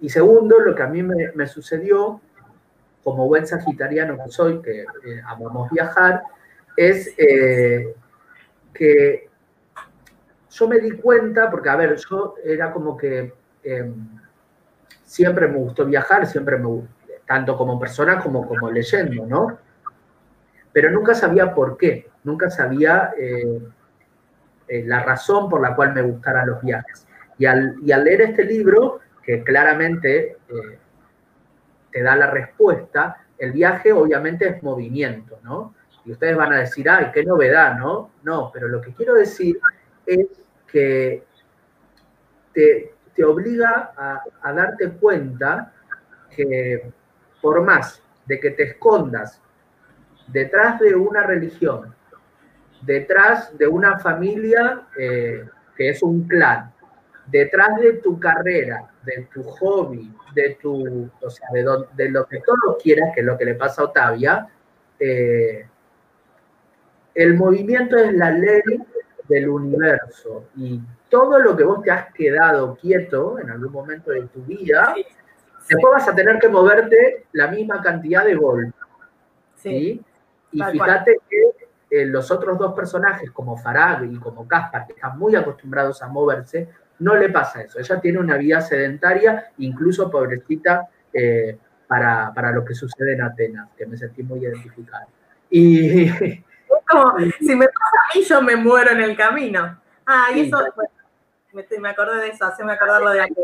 [0.00, 2.20] Y segundo, lo que a mí me, sucedió,
[3.04, 6.22] como buen sagitariano que soy, que eh, amamos viajar,
[6.80, 7.94] es eh,
[8.72, 9.28] que
[10.48, 14.18] yo me di cuenta, porque a ver, yo era como que em,
[15.04, 16.58] siempre me gustó viajar, siempre
[17.26, 19.58] tanto como persona como como leyendo, ¿no?
[20.72, 23.60] Pero nunca sabía por qué, nunca sabía eh,
[24.68, 27.06] eh, la razón por la cual me gustaran los viajes.
[27.36, 30.38] Y al, leer este libro, que claramente
[31.92, 35.74] te da la respuesta, el viaje obviamente es movimiento, ¿no?
[36.04, 38.10] Y ustedes van a decir, ay, qué novedad, ¿no?
[38.22, 39.58] No, pero lo que quiero decir
[40.06, 40.26] es
[40.66, 41.24] que
[42.52, 42.94] te,
[43.24, 43.92] obliga
[44.42, 45.74] a, darte cuenta
[46.34, 46.90] que
[47.42, 49.42] por más de que te escondas
[50.28, 51.94] detrás de una religión,
[52.80, 55.44] detrás de una familia eh,
[55.76, 56.72] que es un clan,
[57.26, 62.82] detrás de tu carrera, de tu hobby, de tu, o sea, de, lo que todos
[62.82, 64.48] quieras, que es lo que le pasa a Otavia,
[64.98, 65.66] eh,
[67.14, 68.60] el movimiento es la ley
[69.28, 74.22] del universo y todo lo que vos te has quedado quieto en algún momento de
[74.22, 74.94] tu vida,
[75.68, 78.74] después vas a tener que moverte la misma cantidad de golpes.
[79.56, 80.00] Sí.
[80.52, 81.42] Y fíjate que
[81.90, 86.08] eh, los otros dos personajes, como Farag y como Caspar, que están muy acostumbrados a
[86.08, 86.68] moverse,
[87.00, 87.78] no le pasa eso.
[87.78, 93.70] Ella tiene una vida sedentaria, incluso pobrecita, eh, para, para, lo que sucede en Atenas,
[93.76, 95.06] que me sentí muy identificado.
[95.50, 96.08] Y,
[96.90, 99.80] como, si me pasa a mí, yo me muero en el camino.
[100.06, 100.58] Ah, y eso,
[101.52, 103.34] me, acordé de eso, haceme acordarlo de aquí.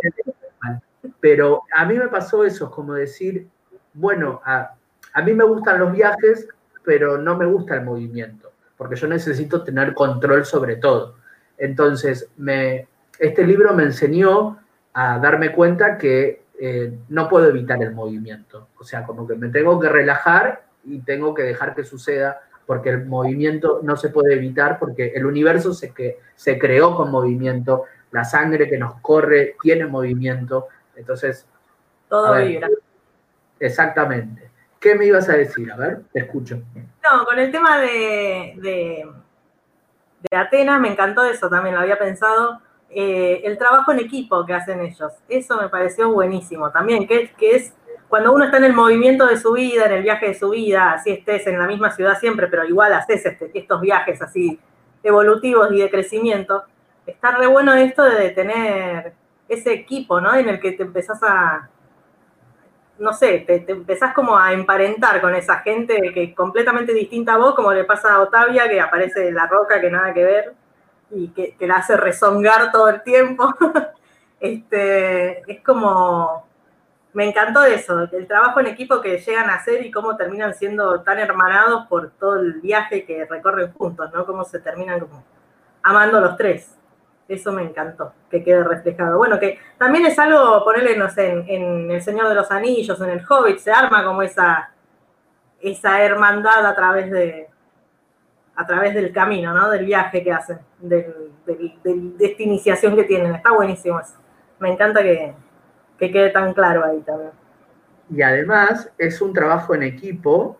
[1.20, 3.46] Pero a mí me pasó eso, como decir,
[3.94, 4.74] bueno, a,
[5.12, 6.48] a mí me gustan los viajes,
[6.84, 11.16] pero no me gusta el movimiento, porque yo necesito tener control sobre todo.
[11.58, 12.88] Entonces, me,
[13.18, 14.58] este libro me enseñó
[14.92, 18.68] a darme cuenta que eh, no puedo evitar el movimiento.
[18.78, 22.90] O sea, como que me tengo que relajar y tengo que dejar que suceda porque
[22.90, 27.84] el movimiento no se puede evitar, porque el universo se, que, se creó con movimiento,
[28.10, 31.46] la sangre que nos corre tiene movimiento, entonces...
[32.08, 32.68] Todo vibra.
[33.58, 34.50] Exactamente.
[34.78, 35.70] ¿Qué me ibas a decir?
[35.72, 36.62] A ver, te escucho.
[37.02, 42.60] No, con el tema de, de, Atenas me encantó eso, también lo había pensado.
[42.90, 47.56] Eh, el trabajo en equipo que hacen ellos, eso me pareció buenísimo también, que, que
[47.56, 47.74] es
[48.08, 50.92] cuando uno está en el movimiento de su vida, en el viaje de su vida,
[50.92, 54.60] así estés en la misma ciudad siempre, pero igual haces este, estos viajes así
[55.02, 56.64] evolutivos y de crecimiento,
[57.06, 59.12] está re bueno esto de tener
[59.48, 60.34] ese equipo, ¿no?
[60.34, 61.68] En el que te empezás a,
[62.98, 67.38] no sé, te, empezás como a emparentar con esa gente que es completamente distinta a
[67.38, 70.54] vos, como le pasa a Otavia, que aparece de la roca, que nada que ver,
[71.10, 73.54] y que, que la hace rezongar todo el tiempo.
[74.40, 76.45] este, es como
[77.16, 81.00] me encantó eso, el trabajo en equipo que llegan a hacer y cómo terminan siendo
[81.00, 84.26] tan hermanados por todo el viaje que recorren juntos, ¿no?
[84.26, 85.24] Cómo se terminan como
[85.82, 86.76] amando los tres.
[87.26, 89.16] Eso me encantó, que quede reflejado.
[89.16, 93.24] Bueno, que también es algo, ponerle, sé, en, El Señor de los Anillos, en El
[93.26, 94.72] Hobbit, se arma como esa,
[95.62, 97.48] esa hermandad a través de
[98.56, 99.70] a través del camino, ¿no?
[99.70, 101.14] Del viaje que hacen, de
[102.18, 103.34] esta iniciación que tienen.
[103.34, 104.16] Está buenísimo eso.
[104.58, 105.34] Me encanta que,
[105.98, 107.30] que quede tan claro ahí también.
[108.10, 110.58] Y además es un trabajo en equipo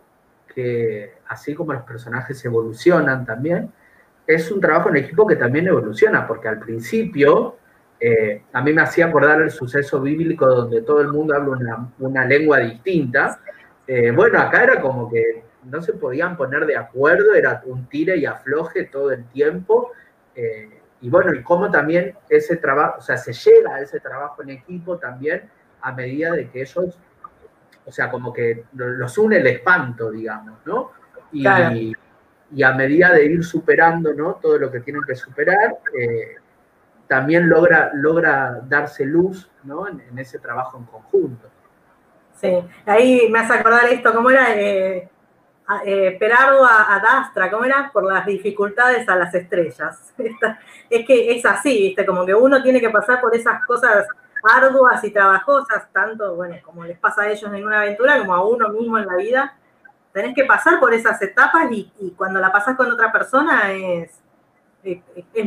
[0.54, 3.70] que, así como los personajes evolucionan también,
[4.26, 7.56] es un trabajo en equipo que también evoluciona, porque al principio
[8.00, 12.24] eh, a mí me hacía acordar el suceso bíblico donde todo el mundo habla una,
[12.24, 13.40] lengua distinta.
[13.86, 18.16] Eh, bueno, acá era como que no se podían poner de acuerdo, era un tire
[18.16, 19.92] y afloje todo el tiempo.
[20.34, 24.42] Eh, y bueno, y cómo también ese trabajo, o sea, se llega a ese trabajo
[24.42, 25.48] en equipo también
[25.82, 26.98] a medida de que ellos,
[27.84, 30.92] o sea, como que los une el espanto, digamos, ¿no?
[31.32, 31.44] Y,
[32.52, 34.34] y a medida de ir superando, ¿no?
[34.34, 36.36] Todo lo que tienen que superar, eh,
[37.06, 39.86] también logra, logra darse luz, ¿no?
[39.88, 41.48] En, ese trabajo en conjunto.
[42.34, 42.52] Sí,
[42.84, 44.54] ahí me hace acordar esto, ¿cómo era?
[44.54, 45.08] Eh,
[45.84, 47.90] eh, Perardo a, Dastra, ¿cómo era?
[47.92, 50.14] Por las dificultades a las estrellas.
[50.90, 52.06] es que es así, ¿viste?
[52.06, 54.06] Como que uno tiene que pasar por esas cosas
[54.44, 58.46] arduas y trabajosas, tanto, bueno, como les pasa a ellos en una aventura, como a
[58.46, 59.56] uno mismo en la vida.
[60.12, 64.22] Tenés que pasar por esas etapas y, cuando la pasas con otra persona es,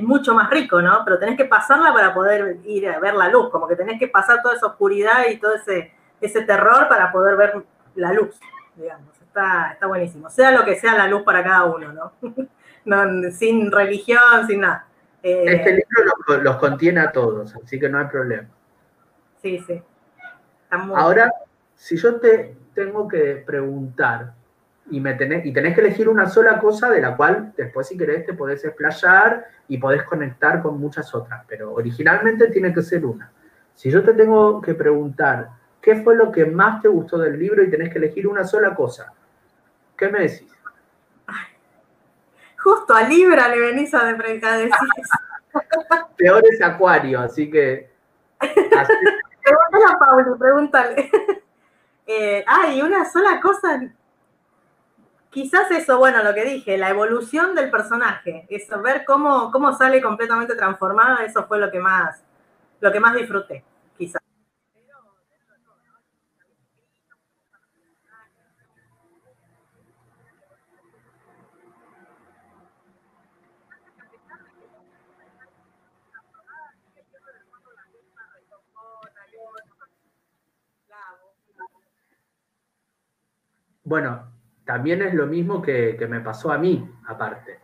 [0.02, 1.02] mucho más rico, ¿no?
[1.06, 4.10] Pero tenés que pasarla para poder ir a ver la luz, como que tenés que
[4.10, 7.64] pasar toda esa oscuridad y todo ese terror para poder ver
[7.96, 8.38] la luz,
[8.76, 10.30] digamos está, buenísimo.
[10.30, 12.14] Sea lo que sea la luz para cada uno, ¿no?
[13.32, 14.86] sin religión, sin nada.
[15.22, 18.48] Eh, este libro los, contiene a todos, así que no hay problema.
[19.42, 19.82] Sí, sí.
[20.70, 21.32] Ahora,
[21.76, 24.34] si yo te tengo que preguntar
[24.90, 27.98] y, me tenés, y tenés que elegir una sola cosa de la cual después si
[27.98, 33.06] querés te podés explayar y podés conectar con muchas otras, pero originalmente tiene que ser
[33.06, 33.32] una.
[33.76, 35.50] Si yo te tengo que preguntar
[35.82, 38.76] qué fue lo que más te gustó del libro y tenés que elegir una sola
[38.76, 39.14] cosa,
[40.00, 40.48] ¿Qué me decís?
[42.60, 44.70] justo a Libra le venís a decir.
[46.18, 47.90] Peor es Acuario, así que.
[48.40, 51.12] Pregúntale a Pauli, pregúntale.
[52.12, 53.84] Eh, ay, una sola cosa.
[55.30, 60.02] Quizás eso, bueno, lo que dije, la evolución del personaje, eso, ver cómo, cómo sale
[60.02, 62.24] completamente transformada, eso fue lo que más,
[62.80, 63.64] lo que más disfruté,
[63.96, 64.24] quizás.
[83.90, 84.24] Bueno,
[84.66, 87.60] también es lo mismo que, me pasó a mí, aparte.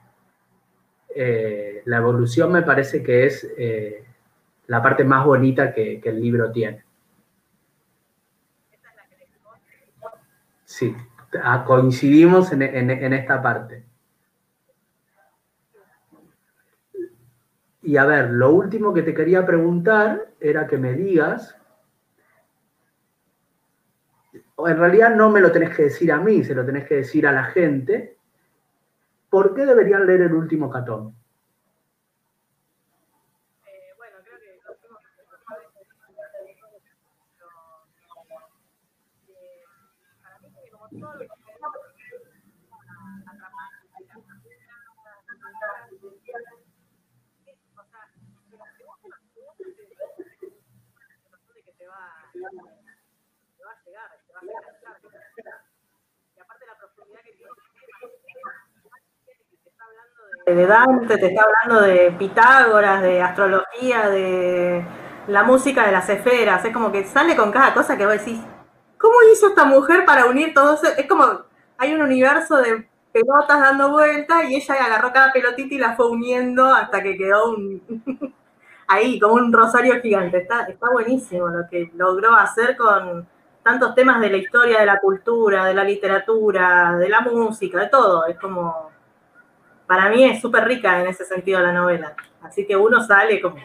[1.13, 4.03] Eh, la evolución me parece que es eh,
[4.65, 6.83] la parte más bonita que, el libro tiene.
[10.63, 10.95] Sí,
[11.43, 12.63] ah, coincidimos en,
[13.13, 13.85] esta parte.
[17.83, 21.55] Y a ver, lo último que te quería preguntar era que me digas
[24.57, 27.27] en realidad no me lo tenés que decir a mí, se lo tenés que decir
[27.27, 28.17] a la gente,
[29.29, 31.15] ¿por qué deberían leer el último catón?
[60.53, 64.85] De Dante, te está hablando de Pitágoras, de astrología, de
[65.27, 66.63] la música de las esferas.
[66.63, 68.39] Es como que sale con cada cosa que vos decís,
[68.99, 70.87] ¿cómo hizo esta mujer para unir todo eso?
[70.97, 71.25] Es como,
[71.77, 76.09] hay un universo de pelotas dando vueltas y ella agarró cada pelotita y la fue
[76.09, 77.81] uniendo hasta que quedó un
[78.87, 80.37] ahí, como un rosario gigante.
[80.37, 83.27] Está, está buenísimo lo que logró hacer con
[83.63, 87.87] tantos temas de la historia, de la cultura, de la literatura, de la música, de
[87.89, 88.27] todo.
[88.27, 88.91] Es como
[89.87, 92.15] para mí es súper rica en ese sentido la novela.
[92.41, 93.57] Así que uno sale como,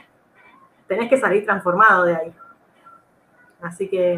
[0.87, 2.35] tenés que salir transformado de ahí.
[3.63, 4.15] Así que,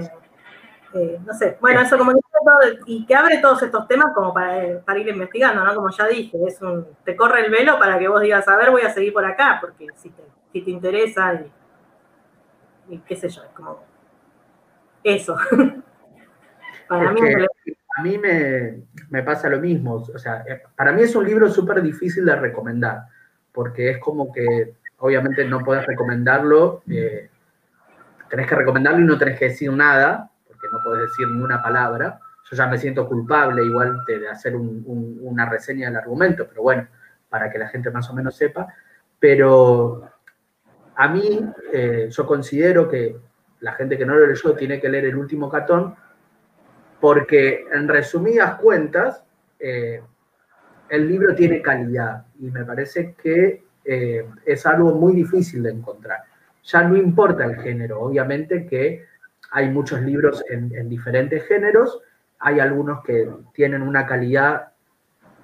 [0.95, 2.13] eh, no sé, bueno, eso como
[2.87, 5.75] y que abre todos estos temas como para, ir investigando, ¿no?
[5.75, 8.71] Como ya dije, es un, te corre el velo para que vos digas, a ver,
[8.71, 10.23] voy a seguir por acá, porque si te,
[10.53, 11.41] si te interesa
[12.89, 13.81] y, qué sé yo, es como
[15.05, 15.37] eso.
[16.89, 17.21] para mí
[17.95, 19.95] a mí me, pasa lo mismo.
[19.95, 23.07] O sea, eh, para mí es un libro súper difícil de recomendar,
[23.53, 27.29] porque es como que, obviamente no puedes recomendarlo, eh,
[28.31, 31.63] tenés que recomendarlo y no tenés que decir nada, porque no puedes decir ni una
[31.63, 32.19] palabra.
[32.51, 36.87] Yo ya me siento culpable igual de, hacer una reseña del argumento, pero bueno,
[37.29, 38.69] para que la gente más o menos sepa.
[39.19, 40.09] Pero
[40.97, 41.41] a mí,
[41.73, 43.17] eh, yo considero que
[43.61, 45.95] la gente que no lo leyó tiene que leer el último catón,
[47.03, 49.25] porque en resumidas cuentas,
[49.59, 50.01] eh,
[50.89, 56.21] el libro tiene calidad y me parece que eh, es algo muy difícil de encontrar.
[56.63, 59.05] Ya no importa el género, obviamente que
[59.51, 62.01] hay muchos libros en, diferentes géneros,
[62.39, 64.69] hay algunos que tienen una calidad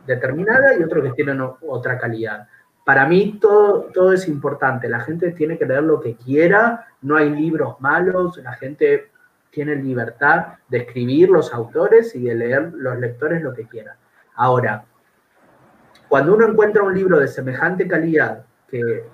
[0.06, 2.46] determinada y otros que tienen otra calidad.
[2.84, 7.16] Para mí todo, todo es importante, la gente tiene que leer lo que quiera, no
[7.16, 9.10] hay libros malos, la gente
[9.50, 13.96] tiene libertad de escribir los autores y de leer los lectores lo que quieran.
[14.34, 14.84] Ahora,
[16.08, 19.04] cuando uno encuentra un libro de semejante calidad que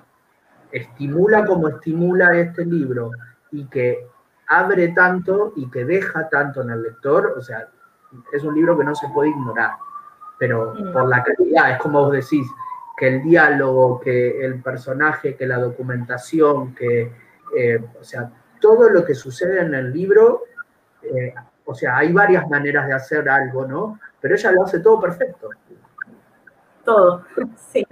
[0.70, 3.10] estimula como estimula este libro
[3.50, 4.06] y que
[4.48, 7.68] abre tanto y que deja tanto en el lector, o sea,
[8.32, 9.72] es un libro que no se puede ignorar,
[10.38, 10.92] pero mm.
[10.92, 12.46] por la calidad, es como vos decís,
[12.96, 17.12] que el diálogo, que el personaje, que la documentación, que,
[17.56, 18.30] eh, o sea,
[18.64, 20.44] todo lo que sucede en el libro,
[21.02, 21.34] eh,
[21.66, 24.00] o sea, hay varias maneras de hacer algo, ¿no?
[24.20, 25.50] Pero ella lo hace todo perfecto.
[26.82, 27.24] Todo,
[27.70, 27.86] sí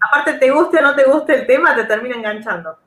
[0.00, 2.78] aparte te guste o no te guste el tema, te termina enganchando.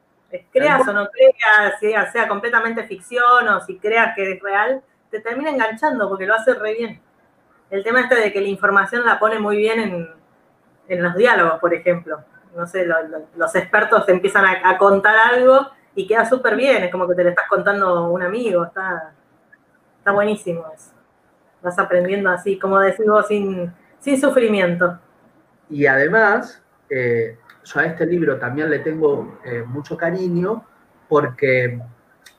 [0.52, 5.50] Creas o no creas, sea, completamente ficción o si creas que es real, te termina
[5.50, 7.02] enganchando porque lo hace re bien.
[7.70, 9.80] El tema este de que la información la pone muy bien
[10.88, 12.24] en, los diálogos, por ejemplo.
[12.56, 12.86] No sé,
[13.36, 17.24] los expertos te empiezan a, contar algo y queda súper bien, es como que te
[17.24, 19.14] lo estás contando un amigo, está,
[19.98, 20.92] está buenísimo eso.
[21.62, 25.00] Vas aprendiendo así, como decís sin, sin sufrimiento.
[25.70, 30.66] Y además, eh, yo a este libro también le tengo eh, mucho cariño
[31.08, 31.80] porque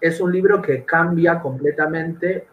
[0.01, 2.49] es un libro que cambia completamente,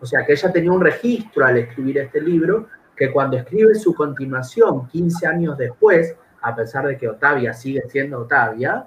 [0.00, 3.94] o sea, que ella tenía un registro al escribir este libro, que cuando escribe su
[3.94, 8.86] continuación 15 años después, a pesar de que Otavia sigue siendo Otavia,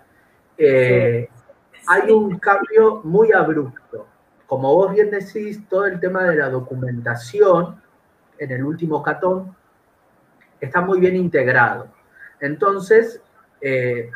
[0.60, 1.30] eh,
[1.88, 4.08] hay un cambio muy abrupto.
[4.46, 7.82] Como vos bien decís, todo el tema de la documentación
[8.38, 9.56] en el último catón
[10.60, 11.88] está muy bien integrado.
[12.42, 13.22] Entonces,
[13.62, 14.12] eh,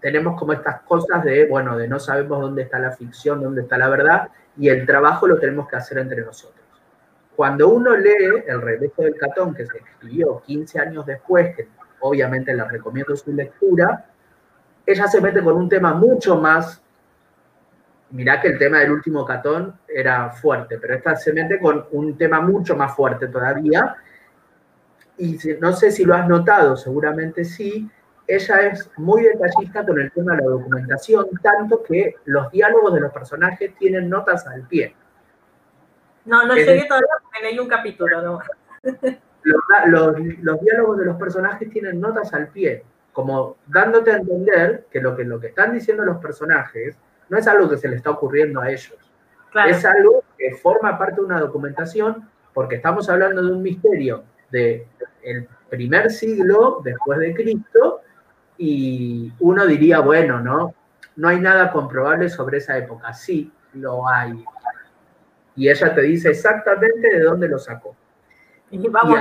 [0.00, 3.78] tenemos como estas cosas de, bueno, de no sabemos dónde está la ficción, dónde está
[3.78, 6.60] la verdad, y el trabajo lo tenemos que hacer entre nosotros.
[7.34, 11.68] Cuando uno lee El regreso del Catón, que se escribió 15 años después, que
[12.00, 14.11] obviamente le recomiendo su lectura,
[14.86, 16.82] ella se mete con un tema mucho más,
[18.10, 22.16] mirá que el tema del último Catón era fuerte, pero esta se mete con un
[22.16, 23.96] tema mucho más fuerte todavía,
[25.18, 27.88] y no sé si lo has notado, seguramente sí,
[28.26, 33.00] ella es muy detallista con el tema de la documentación, tanto que los diálogos de
[33.00, 34.94] los personajes tienen notas al pie.
[36.24, 38.40] No, no llegué todavía porque leí un capítulo, ¿no?
[39.86, 45.00] Los, los, diálogos de los personajes tienen notas al pie, como dándote a entender que
[45.00, 46.96] lo que, lo que están diciendo los personajes
[47.28, 48.98] no es algo que se le está ocurriendo a ellos.
[49.66, 54.86] Es algo que forma parte de una documentación porque estamos hablando de un misterio de
[55.22, 58.00] el primer siglo después de Cristo
[58.58, 60.74] y uno diría, bueno, ¿no?
[61.16, 63.12] No hay nada comprobable sobre esa época.
[63.12, 64.44] Sí, lo hay.
[65.56, 67.94] Y ella te dice exactamente de dónde lo sacó.
[68.70, 69.18] Y vamos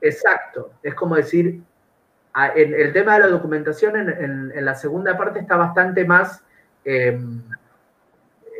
[0.00, 0.72] Exacto.
[0.82, 1.62] Es como decir,
[2.54, 6.42] en, el tema de la documentación en, la segunda parte está bastante más,
[6.84, 7.42] em,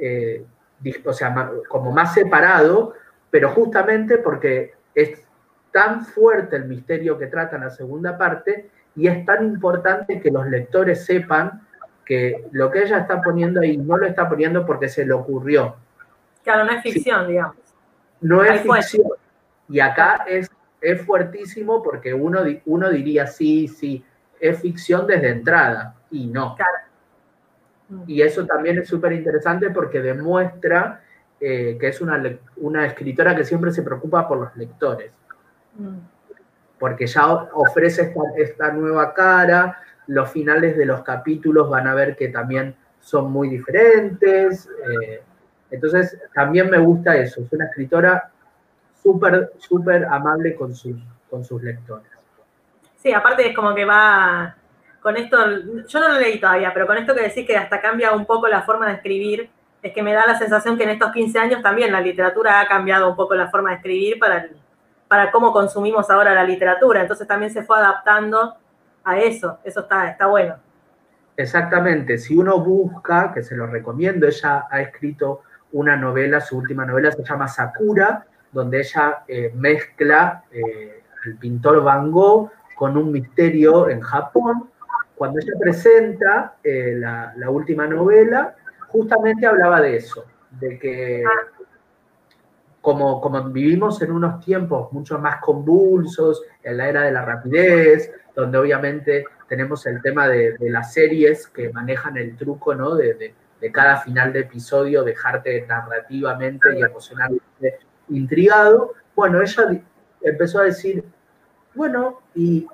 [0.00, 0.44] eh,
[1.04, 2.94] o sea, como más separado,
[3.30, 5.22] pero justamente porque es
[5.72, 10.30] tan fuerte el misterio que trata en la segunda parte y es tan importante que
[10.30, 11.62] los lectores sepan
[12.04, 15.76] que lo que ella está poniendo ahí no lo está poniendo porque se le ocurrió.
[16.42, 17.56] Claro, no es ficción, digamos.
[18.20, 19.08] No es ficción.
[19.68, 20.50] Y acá es,
[20.80, 24.04] es fuertísimo porque uno, uno diría, sí, sí,
[24.40, 26.56] es ficción desde entrada y no.
[28.06, 31.02] Y eso también es súper interesante porque demuestra
[31.40, 32.20] eh, que es una,
[32.56, 35.12] una escritora que siempre se preocupa por los lectores.
[36.78, 42.28] Porque ya ofrece esta, nueva cara, los finales de los capítulos van a ver que
[42.28, 45.22] también son muy diferentes, eh,
[45.70, 48.32] entonces también me gusta eso, es una escritora
[49.09, 50.96] súper, súper amable con sus,
[51.30, 52.06] con sus lectores.
[52.96, 54.54] Sí, aparte es como que va
[55.00, 55.36] con esto,
[55.86, 58.48] yo no lo leí todavía, pero con esto que decís que hasta cambia un poco
[58.48, 59.48] la forma de escribir,
[59.80, 62.66] es que me da la sensación que en estos 15 años también la literatura ha
[62.66, 64.56] cambiado un poco la forma de escribir para el,
[65.06, 67.00] para cómo consumimos ahora la literatura.
[67.00, 68.56] Entonces también se fue adaptando
[69.04, 70.56] a eso, eso está, está bueno.
[71.36, 75.42] Exactamente, si uno busca, que se lo recomiendo, ella ha escrito
[75.72, 81.82] una novela, su última novela se llama Sakura, donde ella eh, mezcla eh, el pintor
[81.82, 84.70] Van Gogh con un misterio en Japón.
[85.14, 88.55] Cuando ella presenta eh, la, última novela,
[88.88, 91.24] justamente hablaba de eso, de que
[92.80, 98.12] como, como vivimos en unos tiempos mucho más convulsos, en la era de la rapidez,
[98.34, 102.94] donde obviamente tenemos el tema de, las series que manejan el truco, ¿no?
[102.94, 103.34] De,
[103.72, 107.80] cada final de episodio dejarte narrativamente y emocionalmente
[108.11, 108.94] intrigado.
[109.14, 109.82] Bueno, ella
[110.22, 111.04] empezó a decir,
[111.74, 112.66] bueno, ¿y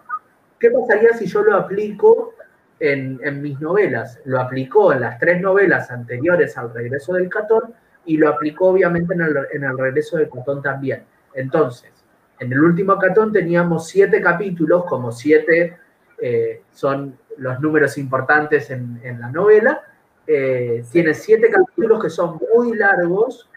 [0.59, 2.35] qué pasaría si yo lo aplico
[2.81, 4.21] en, mis novelas?
[4.25, 7.75] Lo aplicó en las tres novelas anteriores al regreso del Catón
[8.07, 11.05] y lo aplicó obviamente en el, en el regreso del Catón también.
[11.35, 11.91] Entonces,
[12.39, 15.79] en el último Catón teníamos siete capítulos, como siete
[16.21, 19.83] eh, son los números importantes en, la novela.
[20.27, 23.49] Eh, tiene siete capítulos que son muy largos,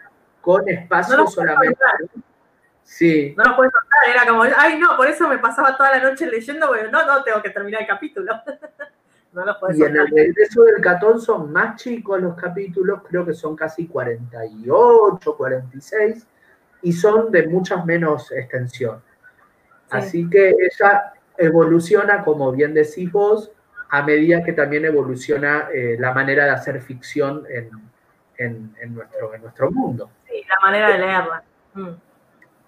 [0.48, 1.78] con espacio solamente.
[2.82, 3.34] Sí.
[3.36, 6.26] No lo puedes contar, era como, ay no, por eso me pasaba toda la noche
[6.26, 8.32] leyendo, porque no, no, tengo que terminar el capítulo.
[9.34, 13.26] no lo puedes Y en el regreso del catón son más chicos los capítulos, creo
[13.26, 16.26] que son casi 48, 46,
[16.80, 19.02] y son de muchas menos extensión.
[19.90, 23.52] Así que ella evoluciona, como bien decís vos,
[23.90, 27.44] a medida que también evoluciona eh, la manera de hacer ficción
[28.38, 30.10] en, nuestro, en nuestro mundo.
[30.38, 31.42] Sí, la manera de leerla.
[31.74, 31.90] Mm.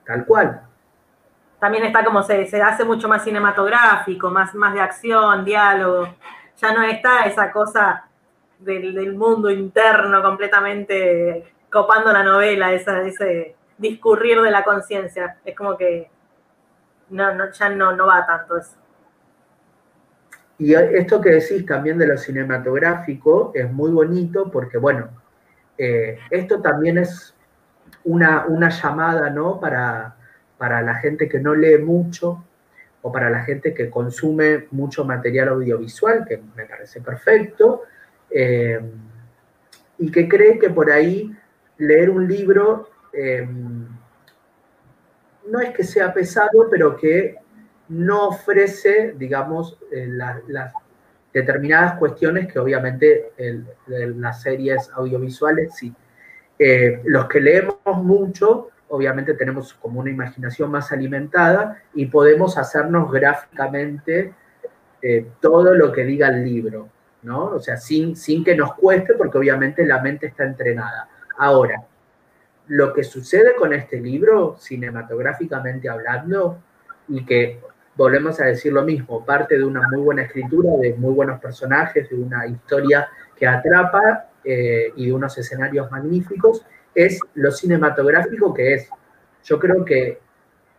[0.04, 0.62] Tal cual.
[1.58, 6.14] También está como se, se hace mucho más cinematográfico, más, más de acción, diálogo.
[6.56, 8.08] Ya no está esa cosa
[8.58, 15.36] del, mundo interno completamente copando la novela, ese discurrir de la conciencia.
[15.44, 16.10] Es como que
[17.10, 18.76] no, no, ya no, no va tanto eso.
[20.58, 25.08] Y esto que decís también de lo cinematográfico es muy bonito porque, bueno,
[25.78, 27.34] eh, esto también es
[28.04, 29.60] una, una llamada, ¿no?
[29.60, 30.16] Para,
[30.58, 32.44] para la gente que no lee mucho
[33.02, 37.84] o para la gente que consume mucho material audiovisual, que me parece perfecto,
[38.30, 38.78] eh,
[39.98, 41.34] y que cree que por ahí
[41.78, 43.48] leer un libro eh,
[45.48, 47.36] no es que sea pesado, pero que
[47.88, 50.72] no ofrece, digamos, eh, las
[51.32, 53.32] determinadas cuestiones que obviamente
[53.86, 55.94] las series audiovisuales sí.
[57.04, 64.34] Los que leemos mucho, obviamente tenemos como una imaginación más alimentada y podemos hacernos gráficamente
[65.00, 66.88] eh, todo lo que diga el libro,
[67.22, 67.46] ¿no?
[67.46, 71.08] O sea, sin, sin que nos cueste, porque obviamente la mente está entrenada.
[71.38, 71.82] Ahora,
[72.66, 76.58] lo que sucede con este libro, cinematográficamente hablando,
[77.08, 77.60] y que
[77.96, 82.10] volvemos a decir lo mismo, parte de una muy buena escritura, de muy buenos personajes,
[82.10, 86.64] de una historia que atrapa eh, y unos escenarios magníficos,
[86.94, 88.90] es lo cinematográfico que es.
[89.44, 90.18] Yo creo que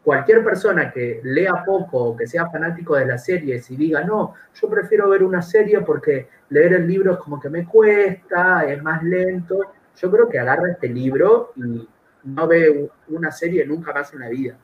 [0.03, 4.35] cualquier persona que lea poco o que sea fanático de las series y diga, no,
[4.59, 8.81] yo prefiero ver una serie porque leer el libro es como que me cuesta, es
[8.81, 11.87] más lento, yo creo que agarra este libro y
[12.23, 14.57] no ve una serie nunca más en la vida.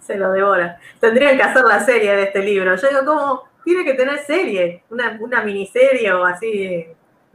[0.00, 0.78] se lo devora.
[1.00, 2.76] Tendrían que hacer la serie de este libro.
[2.76, 3.42] Yo digo, ¿cómo?
[3.64, 6.86] Tiene que tener serie, una, miniserie o así.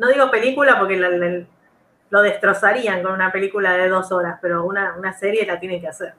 [0.02, 0.98] No digo película porque
[2.10, 5.88] lo destrozarían con una película de dos horas, pero una, una serie la tiene que
[5.88, 6.16] hacer.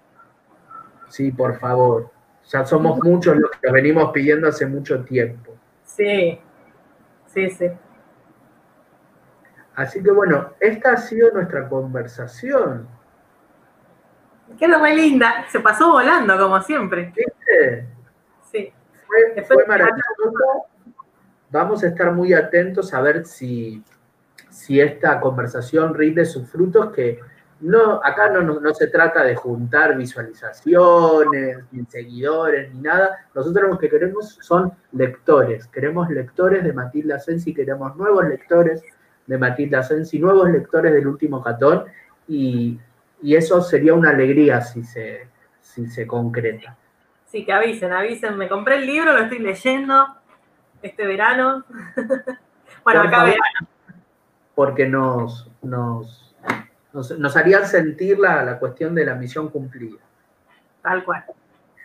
[1.09, 2.09] Sí, por favor.
[2.49, 5.57] Ya somos muchos los que venimos pidiendo hace mucho tiempo.
[5.85, 6.41] Sí,
[7.27, 7.67] sí, sí.
[9.75, 12.87] Así que bueno, esta ha sido nuestra conversación.
[14.61, 17.13] Quedó muy linda, se pasó volando como siempre.
[17.17, 17.89] ¿Viste?
[18.49, 18.73] Sí.
[19.49, 20.69] Fue, maravilloso.
[21.53, 23.83] Vamos a estar muy atentos a ver si,
[24.49, 27.21] si esta conversación rinde sus frutos, que
[27.61, 33.27] no, acá no, no, se trata de juntar visualizaciones, ni seguidores, ni nada.
[33.35, 35.67] Nosotros lo que queremos son lectores.
[35.67, 38.83] Queremos lectores de Matilda Sensi, queremos nuevos lectores
[39.27, 41.85] de Matilda Sensi, nuevos lectores del último catón,
[42.27, 42.81] y,
[43.23, 45.29] eso sería una alegría si se,
[45.61, 46.77] si se concreta.
[47.27, 50.07] Sí, que avisen, avisen, me compré el libro, lo estoy leyendo
[50.83, 51.65] este verano.
[52.85, 53.69] bueno, acá verano.
[54.55, 56.35] Porque nos, nos,
[56.93, 60.01] nos, haría sentir la, la, cuestión de la misión cumplida.
[60.83, 61.25] Tal cual.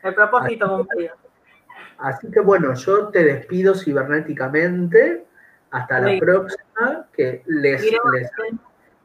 [0.03, 1.15] El propósito cumplido.
[1.97, 5.25] Así que bueno, yo te despido cibernéticamente.
[5.69, 7.83] Hasta la próxima, que les,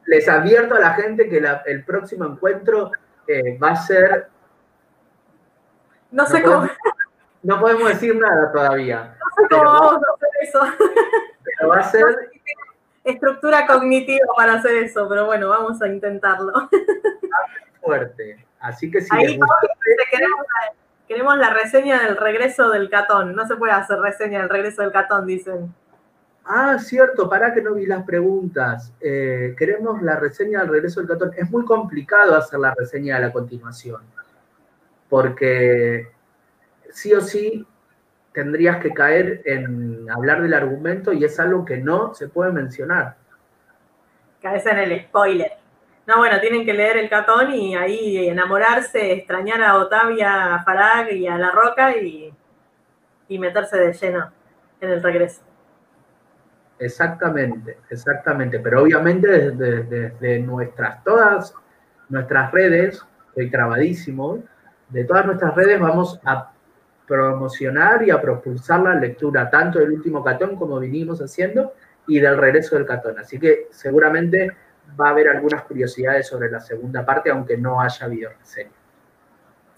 [0.05, 2.91] les, advierto a la gente que el próximo encuentro
[3.27, 4.29] eh, va a ser...
[6.11, 6.69] No sé cómo...
[7.43, 9.17] no podemos decir nada todavía.
[9.37, 10.59] No sé cómo vamos a hacer eso.
[11.43, 12.05] Pero va a ser...
[13.03, 16.53] Estructura cognitiva para hacer eso, pero bueno, vamos a intentarlo.
[17.81, 18.45] Fuerte.
[18.61, 20.73] Así que si Ahí queremos, la,
[21.05, 23.35] queremos la reseña del regreso del catón.
[23.35, 25.73] No se puede hacer reseña del regreso del catón, dicen.
[26.45, 28.93] Ah, cierto, para que no vi las preguntas.
[29.01, 31.31] Eh, queremos la reseña del regreso del catón.
[31.35, 34.01] Es muy complicado hacer la reseña de la continuación,
[35.09, 36.09] porque
[36.89, 37.67] sí o sí
[38.33, 43.15] tendrías que caer en hablar del argumento y es algo que no se puede mencionar.
[44.41, 45.51] Caes en el spoiler.
[46.05, 51.13] No, bueno, tienen que leer el catón y ahí enamorarse, extrañar a Otavia, a Farag
[51.13, 52.33] y a La Roca y,
[53.29, 54.31] y meterse de lleno
[54.81, 55.41] en el regreso.
[56.79, 58.59] Exactamente, exactamente.
[58.59, 61.53] Pero obviamente desde, desde, nuestras, todas
[62.09, 64.43] nuestras redes, estoy trabadísimo,
[64.89, 66.52] de todas nuestras redes vamos a
[67.13, 71.73] promocionar y a propulsar la lectura tanto del último catón como vinimos haciendo
[72.07, 73.19] y del regreso del catón.
[73.19, 74.51] Así que seguramente
[74.99, 78.71] va a haber algunas curiosidades sobre la segunda parte, aunque no haya habido reseña.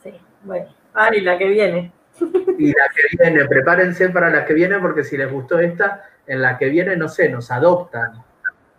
[0.01, 0.13] Sí,
[0.43, 0.73] bueno.
[0.93, 1.91] Ah, y la que viene.
[2.57, 6.41] Y la que viene, prepárense para la que viene, porque si les gustó esta, en
[6.41, 8.23] la que viene, no sé, nos adoptan.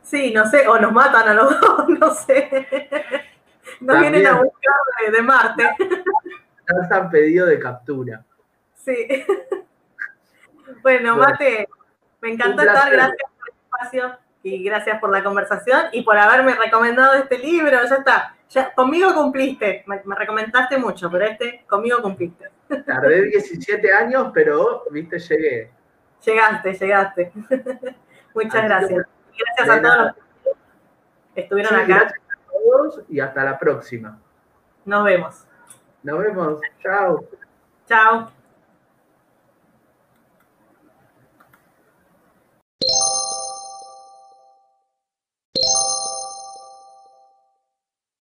[0.00, 2.66] Sí, no sé, o nos matan a los dos, no sé.
[3.82, 5.70] Nos vienen a buscar de, Marte.
[6.74, 8.24] Nos han pedido de captura.
[8.86, 9.08] Sí.
[10.82, 11.68] Bueno, Mate,
[12.20, 16.54] me encantó estar, gracias por el espacio y gracias por la conversación y por haberme
[16.54, 17.78] recomendado este libro.
[17.88, 22.50] Ya está, ya, conmigo cumpliste, me, me recomendaste mucho, pero este, conmigo cumpliste.
[22.86, 25.70] Tardé 17 años, pero, viste, llegué.
[26.24, 27.32] Llegaste, llegaste.
[28.34, 29.06] Muchas gracias.
[29.56, 30.14] Gracias a todos los
[31.34, 31.86] que estuvieron acá.
[31.86, 34.18] Gracias a todos y hasta la próxima.
[34.84, 35.44] Nos vemos.
[36.02, 36.60] Nos vemos.
[36.82, 37.24] Chao.
[37.88, 38.35] Chao.